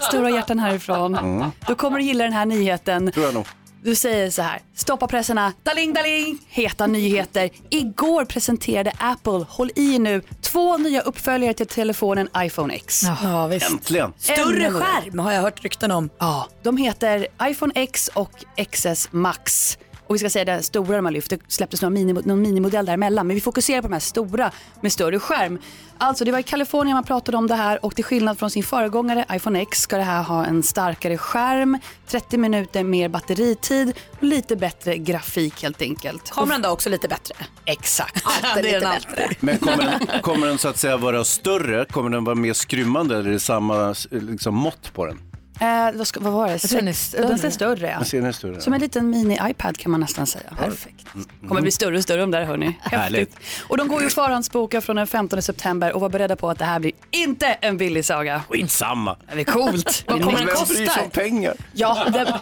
[0.00, 1.14] Stora hjärtan härifrån.
[1.14, 1.50] Mm.
[1.66, 3.12] Då kommer du gilla den här nyheten.
[3.12, 3.46] Tror jag nog.
[3.82, 7.50] Du säger så här, stoppa pressarna, daling daling, heta nyheter.
[7.70, 13.02] Igår presenterade Apple, håll i nu, två nya uppföljare till telefonen iPhone X.
[13.22, 13.70] Ja, visst.
[13.70, 14.12] Äntligen.
[14.18, 16.10] Större skärm har jag hört rykten om.
[16.18, 19.78] Ja, de heter iPhone X och XS Max.
[20.08, 22.86] Och vi ska säga den stora de har lyft, det släpptes någon, mini, någon minimodell
[22.86, 23.26] däremellan.
[23.26, 25.58] Men vi fokuserar på de här stora med större skärm.
[25.98, 28.62] Alltså det var i Kalifornien man pratade om det här och till skillnad från sin
[28.62, 34.22] föregångare iPhone X ska det här ha en starkare skärm, 30 minuter mer batteritid och
[34.22, 36.30] lite bättre grafik helt enkelt.
[36.30, 37.34] Kameran då också lite bättre?
[37.64, 38.24] Exakt.
[38.54, 39.36] Det är lite den bättre.
[39.40, 41.84] Men kommer den, kommer den så att säga vara större?
[41.84, 45.27] Kommer den vara mer skrymmande eller är det samma liksom, mått på den?
[45.60, 46.58] Eh, vad, ska, vad var det?
[46.58, 47.28] tror den är Sex- större.
[47.28, 48.02] Den ser större ja.
[48.12, 48.60] Den är större.
[48.60, 50.44] Som en liten mini-iPad kan man nästan säga.
[50.58, 51.06] Perfekt.
[51.48, 52.78] Kommer bli större och större de där hörni.
[52.80, 53.36] Härligt.
[53.68, 56.64] Och de går ju förhandsboka från den 15 september och var beredda på att det
[56.64, 58.42] här blir inte en billig saga.
[58.48, 59.16] Skitsamma.
[59.34, 60.04] Det är coolt.
[60.06, 61.02] Vad kommer den Vem bryr sig kosta?
[61.02, 61.54] om pengar?
[61.72, 62.34] Ja, det,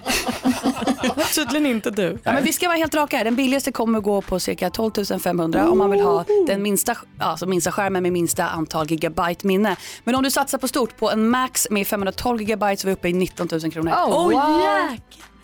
[1.35, 2.19] Tydligen inte du.
[2.25, 3.25] ja, men vi ska vara helt raka här.
[3.25, 4.93] Den billigaste kommer gå på cirka 12
[5.23, 9.77] 500 om man vill ha den minsta, alltså minsta skärmen med minsta antal gigabyte minne.
[10.05, 12.93] Men om du satsar på stort på en Max med 512 gigabyte så är vi
[12.93, 13.93] uppe i 19 000 kronor.
[13.93, 14.97] Oh, wow.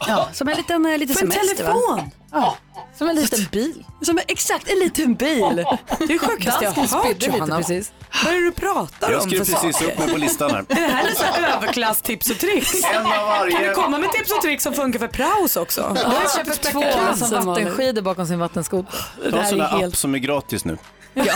[0.08, 1.64] Ja, som en liten, eh, liten För en semester.
[1.64, 1.72] Va?
[1.72, 2.10] telefon?
[2.32, 2.56] Ja.
[2.98, 3.84] Som en liten bil.
[4.02, 5.64] Som en, exakt en liten bil.
[5.98, 7.56] Det är sjukaste jag har hört Johanna.
[7.56, 7.92] precis.
[8.24, 9.92] Vad är det du pratar Jag om skrev för precis saker?
[9.92, 10.58] upp mig på listan här.
[10.58, 12.84] Är det här lite så här överklass-tips och tricks?
[12.84, 13.52] En av varje.
[13.56, 15.82] Kan du komma med tips och tricks som funkar för praos också?
[16.04, 19.04] Han köper två som vattenskidor bakom sin vattenskoter.
[19.30, 20.78] Ta en sån där app som är gratis nu.
[21.14, 21.34] Ja.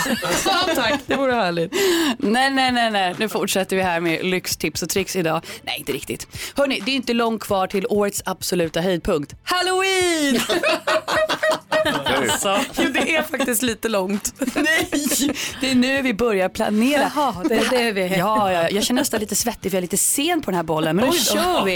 [0.75, 1.73] tack, det vore härligt.
[2.19, 3.15] Nej, nej, nej, nej.
[3.19, 5.41] Nu fortsätter vi här med lyxtips och tricks idag.
[5.63, 6.27] Nej, inte riktigt.
[6.57, 9.35] Hörni, det är inte långt kvar till årets absoluta höjdpunkt.
[9.45, 10.41] Halloween!
[12.05, 14.35] Alltså, jo, det är faktiskt lite långt.
[14.55, 14.89] Nej,
[15.61, 17.13] det är nu vi börjar planera.
[17.15, 18.19] Jaha, det är det vi är.
[18.19, 20.63] Ja, ja, jag känner nästan lite svettig för jag är lite sen på den här
[20.63, 20.97] bollen.
[20.97, 21.75] Men nu kör vi.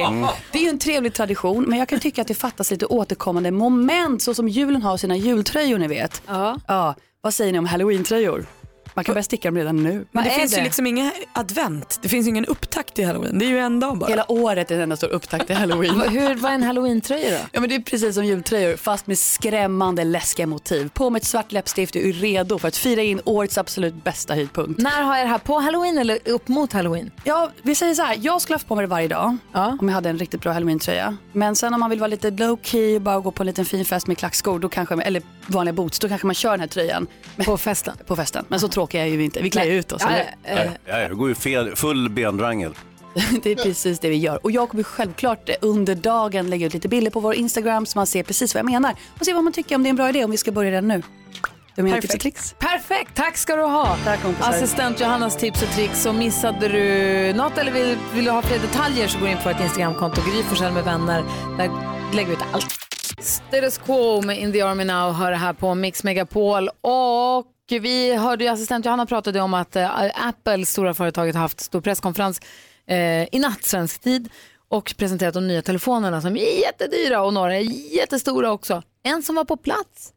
[0.53, 3.51] Det är ju en trevlig tradition, men jag kan tycka att det fattas lite återkommande
[3.51, 6.23] moment, så som julen har sina jultröjor ni vet.
[6.27, 6.57] Ja.
[6.69, 8.47] ja vad säger ni om halloween-tröjor?
[8.95, 10.07] Man kan börja sticka dem redan nu.
[10.13, 11.99] Men det finns ju liksom ingen advent.
[12.03, 13.39] Det finns ingen upptakt till halloween.
[13.39, 14.11] Det är ju en dag bara.
[14.11, 16.01] Hela året är en enda stor upptakt till halloween.
[16.11, 17.45] Hur, vad är en halloween-tröja då?
[17.53, 20.89] Ja men det är precis som jultröjor fast med skrämmande läskiga motiv.
[20.89, 24.35] På med ett svart läppstift och är redo för att fira in årets absolut bästa
[24.35, 24.81] höjdpunkt.
[24.81, 25.39] När har jag det här?
[25.39, 27.11] På halloween eller upp mot halloween?
[27.25, 28.17] Ja, vi säger så här.
[28.21, 29.37] Jag skulle haft på mig det varje dag
[29.81, 31.17] om jag hade en riktigt bra halloween-tröja.
[31.33, 33.65] Men sen om man vill vara lite low key och bara gå på en liten
[33.65, 36.67] fin fest med klackskor, då kanske, eller vanliga boots, då kanske man kör den här
[36.67, 37.07] tröjan.
[37.45, 37.97] på festen?
[38.07, 38.45] På festen.
[38.49, 39.43] Men så tråkiga är vi inte.
[39.43, 40.03] Vi klär ju ut oss.
[40.05, 40.11] Ja,
[40.45, 40.65] eller?
[40.65, 42.75] eh, Ja, det går ju fel, full bendrangel.
[43.43, 44.45] Det är precis det vi gör.
[44.45, 48.07] Och jag kommer självklart under dagen lägga ut lite bilder på vår Instagram så man
[48.07, 48.95] ser precis vad jag menar.
[49.19, 50.71] Och se vad man tycker om det är en bra idé om vi ska börja
[50.71, 51.03] redan nu.
[51.75, 52.55] Det är tips och tricks.
[52.59, 53.97] Perfekt, tack ska du ha.
[54.05, 54.51] Tack kompisar.
[54.51, 56.03] Assistent Johannas tips och tricks.
[56.03, 59.49] Så missade du något eller vill, vill du ha fler detaljer så gå in på
[59.49, 61.25] vårt Instagramkonto, Gry Forssell med vänner.
[61.59, 61.71] Där
[62.15, 62.67] lägger vi ut allt.
[63.19, 66.69] Status Quo med In the Army Now hör det här på Mix Megapol.
[66.69, 67.47] Och
[67.79, 71.81] vi hörde ju assistent Johanna pratade om att eh, Apple, stora företaget, har haft stor
[71.81, 72.41] presskonferens
[72.87, 74.29] eh, i natt svensk tid
[74.69, 78.83] och presenterat de nya telefonerna som är jättedyra och några är jättestora också.
[79.03, 80.13] En som var på plats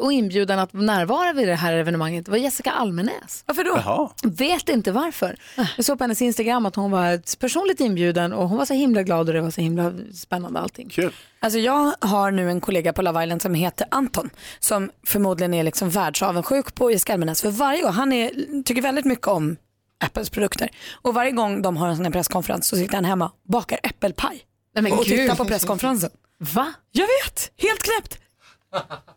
[0.00, 3.42] och inbjuden att närvara vid det här evenemanget var Jessica Almenäs.
[3.46, 3.80] Varför då?
[3.84, 4.10] Jaha.
[4.22, 5.36] Vet inte varför.
[5.76, 9.02] Jag såg på hennes Instagram att hon var personligt inbjuden och hon var så himla
[9.02, 10.88] glad och det var så himla spännande allting.
[10.88, 11.12] Kul.
[11.40, 15.62] Alltså jag har nu en kollega på Love Island som heter Anton som förmodligen är
[15.64, 19.56] liksom världsavundsjuk på Jessica Almenäs för varje gång, han är, tycker väldigt mycket om
[20.04, 23.26] Apples produkter och varje gång de har en sån här presskonferens så sitter han hemma
[23.26, 24.42] och bakar äppelpaj
[24.74, 25.18] Nej, men och gud.
[25.18, 26.10] tittar på presskonferensen.
[26.38, 26.72] Va?
[26.92, 28.18] Jag vet, helt knäppt.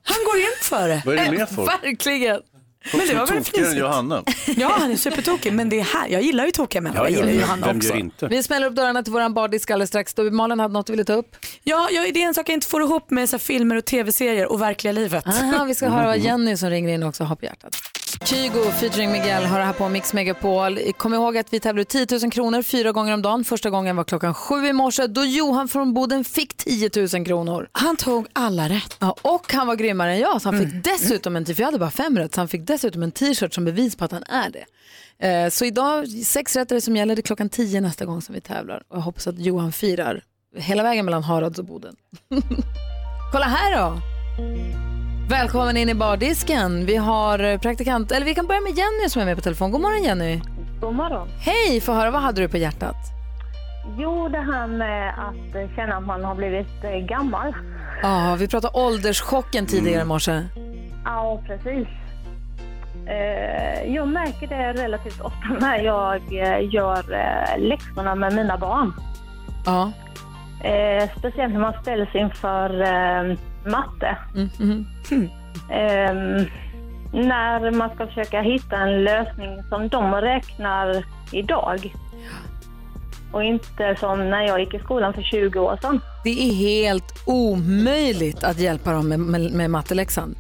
[0.04, 1.02] Han går in för det.
[1.06, 1.70] Vad är det med folk?
[1.84, 2.42] Verkligen.
[2.94, 3.78] Men det var väl fnisigt.
[3.78, 4.24] Johanna.
[4.58, 6.08] Ja, han är supertokig men det är här.
[6.08, 7.06] Jag gillar ju tokiga människor.
[7.06, 7.46] Ja, jag ja, gillar ju ja.
[7.46, 7.94] Johanna Vem också.
[7.94, 8.28] inte?
[8.28, 10.14] Vi smäller upp dörrarna till våran bardisk alldeles strax.
[10.14, 11.36] Då Malin hade något du ville ta upp.
[11.64, 13.86] Ja, jag, det är en sak jag inte får ihop med så här, filmer och
[13.86, 15.28] tv-serier och verkliga livet.
[15.28, 17.76] Aha, vi ska höra vad Jenny som ringer in också har på hjärtat.
[18.18, 20.80] Kygo featuring Miguel har det här på Mix Megapol.
[20.98, 23.44] Kom ihåg att vi tävlar ut 10 000 kronor fyra gånger om dagen.
[23.44, 27.70] Första gången var klockan sju i morse då Johan från Boden fick 10 000 kronor.
[27.72, 28.98] Han tog alla rätt.
[29.00, 31.92] Ja, och han var grymmare än jag så han fick dessutom en, jag hade bara
[31.92, 34.66] fem rätt, så han fick dessutom en t-shirt som bevis på att han är det.
[35.28, 38.22] Eh, så idag, sex rätt är det som gäller, det är klockan 10 nästa gång
[38.22, 38.84] som vi tävlar.
[38.88, 40.24] Och jag hoppas att Johan firar
[40.56, 41.96] hela vägen mellan Harads och Boden.
[43.32, 43.98] Kolla här då!
[45.30, 46.86] Välkommen in i bardisken.
[46.86, 49.72] Vi har eh, praktikant, eller vi kan börja med Jenny som är med på telefon.
[49.72, 50.42] God morgon Jenny.
[50.82, 51.28] God morgon.
[51.40, 52.96] Hej, få höra vad hade du på hjärtat?
[53.98, 57.56] Jo, det här med att eh, känna att man har blivit eh, gammal.
[58.02, 60.44] Ja, vi pratade ålderschocken tidigare i morse.
[61.06, 61.88] Ja, precis.
[63.86, 66.22] Jag märker det relativt ofta när jag
[66.74, 67.04] gör
[67.58, 68.94] läxorna med mina barn.
[69.66, 69.92] Ja.
[71.18, 72.70] Speciellt när man ställs inför
[73.66, 74.18] matte.
[74.36, 74.86] Mm, mhm.
[75.70, 76.46] Eh,
[77.14, 81.94] När man ska försöka hitta en lösning som de räknar idag.
[83.32, 86.02] Och inte som när jag gick i skolan för 20 år sedan.
[86.24, 90.36] Det är helt omöjligt att hjälpa dem med, med, med matteläxan.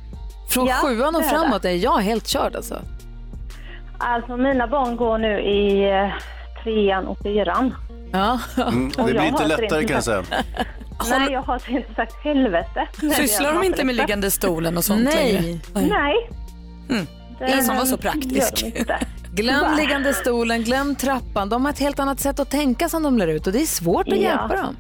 [0.50, 2.82] Från Ja, sjuan och framåt är jag helt körd alltså.
[3.98, 6.10] Alltså mina barn går nu i eh,
[6.64, 7.74] trean och fyran.
[8.12, 8.40] Ja.
[8.58, 10.24] Mm, det Och blir inte lättare inte kan jag säga.
[11.10, 12.88] Nej, jag har inte sagt helvete.
[13.16, 15.34] Sysslar de inte med liggande stolen och sånt Nej.
[15.34, 15.60] längre?
[15.74, 16.30] Nej.
[17.47, 18.66] Ingen som var så praktisk.
[19.34, 19.76] Glöm Va?
[19.78, 21.50] liggande stolen, glöm trappan.
[21.50, 23.66] De har ett helt annat sätt att tänka som de lär ut och det är
[23.66, 24.22] svårt att Ja.
[24.22, 24.76] hjälpa dem.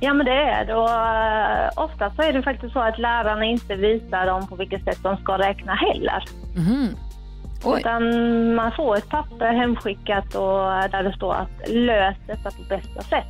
[0.00, 0.74] Ja, men det är det.
[0.74, 4.84] Och uh, ofta så är det faktiskt så att lärarna inte visar dem på vilket
[4.84, 6.24] sätt de ska räkna heller.
[7.64, 7.80] Oj.
[7.80, 8.02] Utan
[8.54, 13.24] man får ett papper hemskickat och där det står att lös detta på bästa sätt.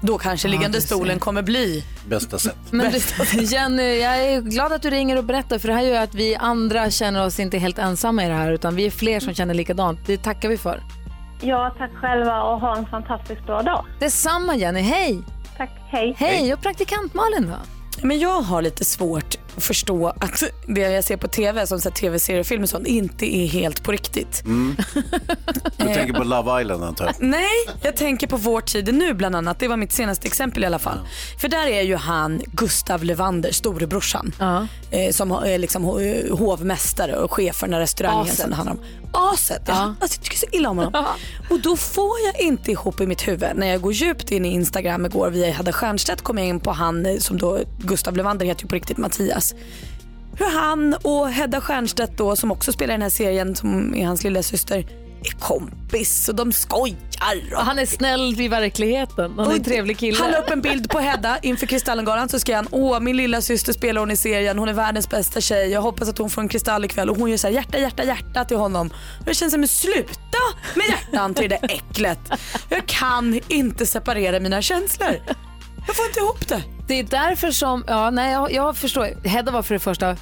[0.00, 2.56] Då kanske Ja, liggande stolen kommer bli Bästa sätt.
[2.70, 6.02] Men du, Jenny, jag är glad att du ringer och berättar för det här gör
[6.02, 9.20] att vi andra känner oss inte helt ensamma i det här utan vi är fler
[9.20, 9.98] som känner likadant.
[10.06, 10.82] Det tackar vi för.
[11.40, 13.84] Ja, tack själva och ha en fantastiskt bra dag.
[14.00, 15.22] Detsamma Jenny, hej!
[15.56, 16.14] Tack, hej.
[16.18, 17.56] Hej, och praktikant Malin då?
[18.06, 22.46] Men jag har lite svårt förstå att det jag ser på tv, som tv-serier och
[22.46, 24.42] film och sånt, inte är helt på riktigt.
[24.44, 24.76] Mm.
[25.76, 27.14] Du tänker på Love Island antar jag?
[27.18, 27.48] Nej,
[27.82, 29.58] jag tänker på Vår tid nu bland annat.
[29.58, 30.98] Det var mitt senaste exempel i alla fall.
[31.40, 34.32] För där är ju han Gustav Levander, storebrorsan.
[34.90, 38.36] Eh, som är liksom ho- hovmästare och chef för den här restaurangen Aset.
[38.40, 38.80] som det handlar om.
[39.12, 39.94] Aset, ja.
[40.00, 41.04] Alltså, jag tycker så illa om honom.
[41.50, 43.48] och då får jag inte ihop i mitt huvud.
[43.54, 46.70] När jag går djupt in i Instagram igår via Hedda Stiernstedt kom jag in på
[46.72, 49.39] han eh, som då, Gustav Levander heter ju på riktigt Mattias.
[50.38, 54.06] Hur han och Hedda Stiernstedt då som också spelar i den här serien som är
[54.06, 54.84] hans lilla syster
[55.24, 57.54] är kompis och de skojar.
[57.56, 59.34] Och han är snäll i verkligheten.
[59.36, 60.18] Han är en trevlig kille.
[60.18, 63.40] Han la upp en bild på Hedda inför Kristallengalan så skrev han åh min lilla
[63.40, 66.42] syster spelar hon i serien, hon är världens bästa tjej, jag hoppas att hon får
[66.42, 68.90] en kristall ikväll och hon gör så här hjärta, hjärta, hjärta till honom.
[69.20, 70.38] Och jag känner som sluta
[70.74, 72.20] med hjärtan till det äcklet.
[72.68, 75.20] Jag kan inte separera mina känslor.
[75.86, 76.62] Jag får inte ihop det.
[76.90, 79.28] Det är därför som, ja nej jag, jag förstår.
[79.28, 80.16] Hedda var för det första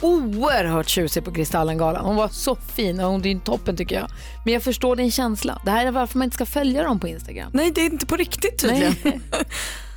[0.00, 2.04] oerhört tjusig på Kristallengalan.
[2.04, 4.08] Hon var så fin och hon är toppen tycker jag.
[4.44, 5.62] Men jag förstår din känsla.
[5.64, 7.50] Det här är varför man inte ska följa dem på Instagram.
[7.54, 8.94] Nej det är inte på riktigt tydligen.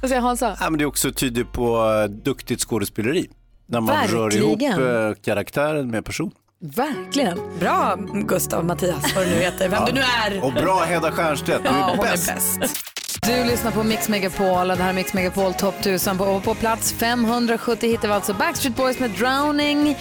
[0.02, 0.58] Vad säger Hansa?
[0.60, 3.30] Ja, men det är också tydligt på eh, duktigt skådespeleri.
[3.68, 5.08] När man rör ihop Verkligen.
[5.10, 6.32] eh, karaktären med person.
[6.62, 7.40] Verkligen.
[7.60, 9.88] Bra Gustav Mattias, vad du nu heter, vem Ja.
[9.88, 10.02] du nu
[10.38, 10.44] är.
[10.46, 12.60] Och bra Hedda Stiernstedt, du Ja, är hon är bäst.
[13.28, 16.18] Du lyssnar på Mix Megapol och det här är Mix Megapol Top 1000.
[16.18, 19.98] På, på plats 570 hittar vi alltså Backstreet Boys med Drowning.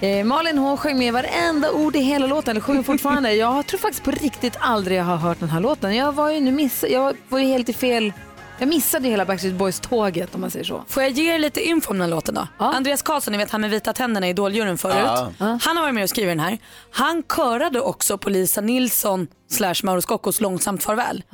[0.00, 3.32] Eh, Malin hon sjöng med varenda ord i hela låten, eller sjunger fortfarande.
[3.34, 5.96] Jag tror faktiskt på riktigt aldrig jag har hört den här låten.
[5.96, 8.12] Jag var ju, nu miss, jag var ju helt i fel...
[8.58, 10.84] Jag missade ju hela Backstreet Boys-tåget om man säger så.
[10.88, 12.48] Får jag ge er lite info om den här låten då?
[12.58, 14.96] Andreas Karlsson, ni vet han med vita tänderna i Idoljuryn förut.
[15.38, 15.58] Ja.
[15.62, 16.58] Han har varit med och skrivit den här.
[16.90, 21.24] Han körade också på Lisa Nilsson slash Mauro Scoccos Långsamt farväl.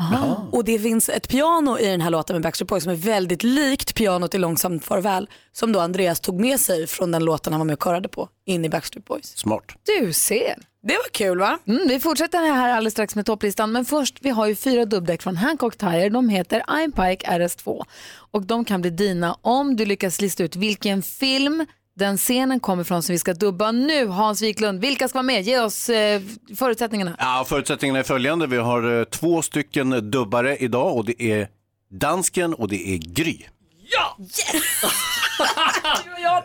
[0.52, 3.42] Och det finns ett piano i den här låten med Backstreet Boys som är väldigt
[3.42, 5.28] likt pianot i Långsamt farväl.
[5.52, 8.28] Som då Andreas tog med sig från den låten han var med och körade på
[8.46, 9.36] in i Backstreet Boys.
[9.36, 9.64] Smart.
[9.98, 10.54] Du ser.
[10.82, 11.58] Det var kul va?
[11.66, 13.72] Mm, vi fortsätter här alldeles strax med topplistan.
[13.72, 16.08] Men först, vi har ju fyra dubbdäck från Hancock Tire.
[16.08, 17.84] De heter Einpike RS2.
[18.30, 21.66] Och de kan bli dina om du lyckas lista ut vilken film
[21.98, 24.06] den scenen kommer från som vi ska dubba nu.
[24.06, 25.42] Hans Wiklund, vilka ska vara med?
[25.42, 26.22] Ge oss eh,
[26.56, 27.16] förutsättningarna.
[27.18, 28.46] Ja, förutsättningarna är följande.
[28.46, 31.48] Vi har eh, två stycken dubbare idag och det är
[31.90, 33.38] dansken och det är Gry.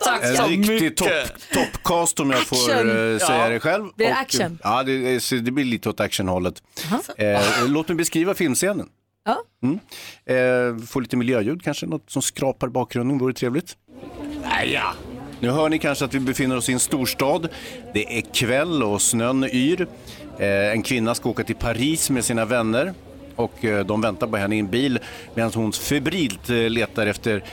[0.03, 0.97] Tack En så riktig
[1.53, 2.89] toppcast om jag får Action.
[2.89, 3.49] eh, säga Ja.
[3.49, 3.85] det själv.
[3.95, 4.59] Blir det action?
[4.63, 6.63] Ja, det, det blir lite åt actionhållet.
[7.17, 8.87] Eh, låt mig beskriva filmscenen.
[9.25, 9.37] Ja.
[9.63, 9.79] Mm.
[10.25, 13.77] Eh, få lite miljöljud kanske, något som skrapar bakgrunden vore trevligt.
[14.65, 14.93] ja.
[15.43, 17.47] Nu hör ni kanske att vi befinner oss i en storstad.
[17.93, 19.87] Det är kväll och snön yr.
[20.39, 22.93] Eh, en kvinna ska åka till Paris med sina vänner
[23.35, 24.99] och eh, de väntar på henne i en bil
[25.35, 27.43] medan hon febrilt eh, letar efter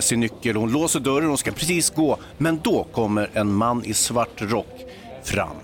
[0.00, 0.56] sin nyckel.
[0.56, 4.84] Hon låser dörren och ska precis gå, men då kommer en man i svart rock
[5.24, 5.56] fram.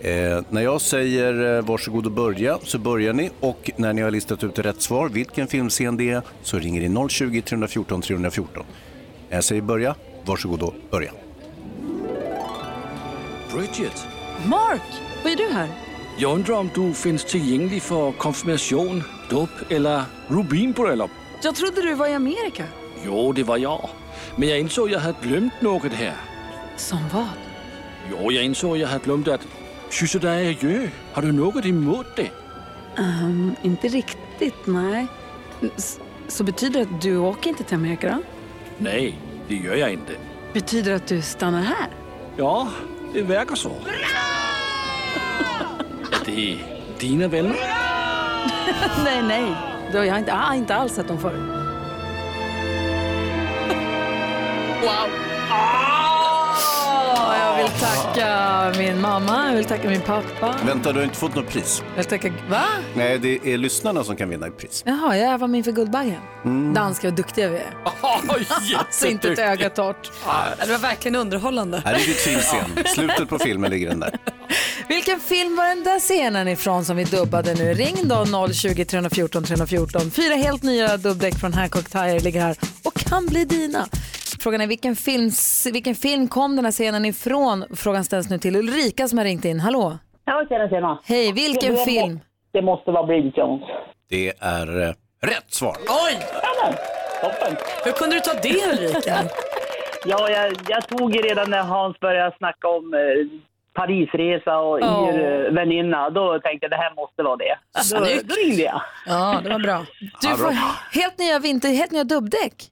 [0.00, 4.10] Eh, när jag säger eh, varsågod och börja så börjar ni och när ni har
[4.10, 8.64] listat ut rätt svar, vilken filmscen det är, så ringer ni 020 314 314.
[9.28, 9.94] När jag säger börja,
[10.26, 11.12] varsågod och börja.
[13.54, 14.06] Bridget,
[14.46, 14.82] Mark,
[15.22, 15.68] vad gör du här?
[16.18, 21.10] jag undrar om du finns tillgänglig för konfirmation, dop eller rubinbröllop?
[21.42, 22.64] Jag trodde du var i Amerika.
[23.04, 23.88] Jo, det var jag.
[24.36, 26.14] Men jag insåg att jag hade glömt något här.
[26.76, 27.26] Som vad?
[28.10, 29.46] Jo, jag insåg att jag hade glömt att
[29.90, 30.88] kyssa dig adjö.
[31.12, 32.30] Har du något emot det?
[32.98, 35.06] Ehm, inte riktigt, nej.
[35.76, 35.98] S-
[36.28, 38.22] Så betyder det att du åker inte till Amerika då?
[38.78, 39.18] Nej,
[39.50, 40.12] det gör jag inte.
[40.52, 41.88] Betyder att du stannar här?
[42.36, 42.68] Ja,
[43.14, 43.70] det verkar så.
[46.26, 46.58] Är det
[46.98, 47.56] dina vänner?
[49.04, 49.54] nej, nej.
[49.92, 51.36] Då, jag, har inte, jag har inte alls sett dem förr.
[54.82, 55.10] Wow.
[55.50, 55.99] Ah,
[57.80, 60.54] tacka min mamma, jag vill tacka min pappa.
[60.66, 61.82] Vänta, du har inte fått något pris?
[61.88, 62.32] Jag vill tacka...
[62.50, 62.64] Va?
[62.94, 64.82] Nej, det är lyssnarna som kan vinna ett pris.
[64.86, 66.20] Jaha, jag var min för Guldbaggen.
[66.44, 66.74] Mm.
[66.74, 67.74] Danska och duktiga vi är.
[68.78, 70.10] alltså inte ett öga torrt.
[70.66, 71.82] Det var verkligen underhållande.
[71.84, 72.64] Här är ditt filmscen.
[72.94, 74.18] Slutet på filmen ligger den där.
[74.88, 77.74] Vilken film var den där scenen ifrån som vi dubbade nu?
[77.74, 80.10] Ring då 020 314 314.
[80.10, 83.88] Fyra helt nya dubbdäck från Hancock Tire ligger här och kan bli dina.
[84.40, 85.30] Frågan är vilken film,
[85.72, 87.64] vilken film kom den här scenen ifrån?
[87.74, 89.60] Frågan ställs nu till Ulrika som har ringt in.
[89.60, 89.98] Hallå?
[90.24, 91.00] Ja, tjena, tjena.
[91.04, 92.20] Hej, vilken det, film?
[92.52, 93.62] Det måste vara Bridget Jones.
[94.08, 95.76] Det är eh, rätt svar.
[96.06, 96.18] Oj!
[97.22, 97.56] Toppen.
[97.84, 99.16] Hur kunde du ta det Ulrika?
[100.04, 103.00] Ja, jag, jag tog ju redan när Hans började snacka om eh,
[103.74, 106.10] Parisresa och yr eh, väninna.
[106.10, 107.58] Då tänkte jag det här måste vara det.
[107.74, 108.28] Då, Snyggt.
[108.28, 108.82] då ringde jag.
[109.06, 109.84] Ja, det var bra.
[110.22, 110.52] Du får
[111.00, 112.70] helt nya vinter, helt nya dubbdäck.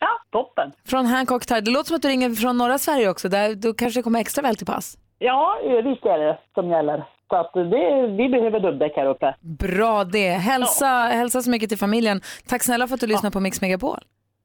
[0.00, 0.72] Ja, toppen.
[0.86, 1.60] Från Hancock Tire.
[1.60, 3.28] Det låter som att du ringer från norra Sverige också.
[3.28, 4.98] Där, då kanske kommer extra väl till pass.
[5.18, 7.04] Ja, visst är det som gäller.
[7.28, 9.34] Så att det, vi behöver dubbdäck här uppe.
[9.40, 10.30] Bra det.
[10.30, 12.20] Hälsa, hälsa så mycket till familjen.
[12.48, 13.98] Tack snälla för att du lyssnar på Mix Megapol.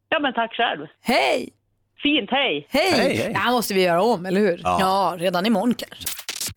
[0.10, 0.88] Ja, men tack själv.
[1.02, 1.50] Hej!
[2.04, 2.68] Fint, hej!
[2.70, 3.30] Hej!
[3.34, 4.62] Det här måste vi göra om, eller hur?
[4.64, 6.08] Ja, redan imorgon kanske.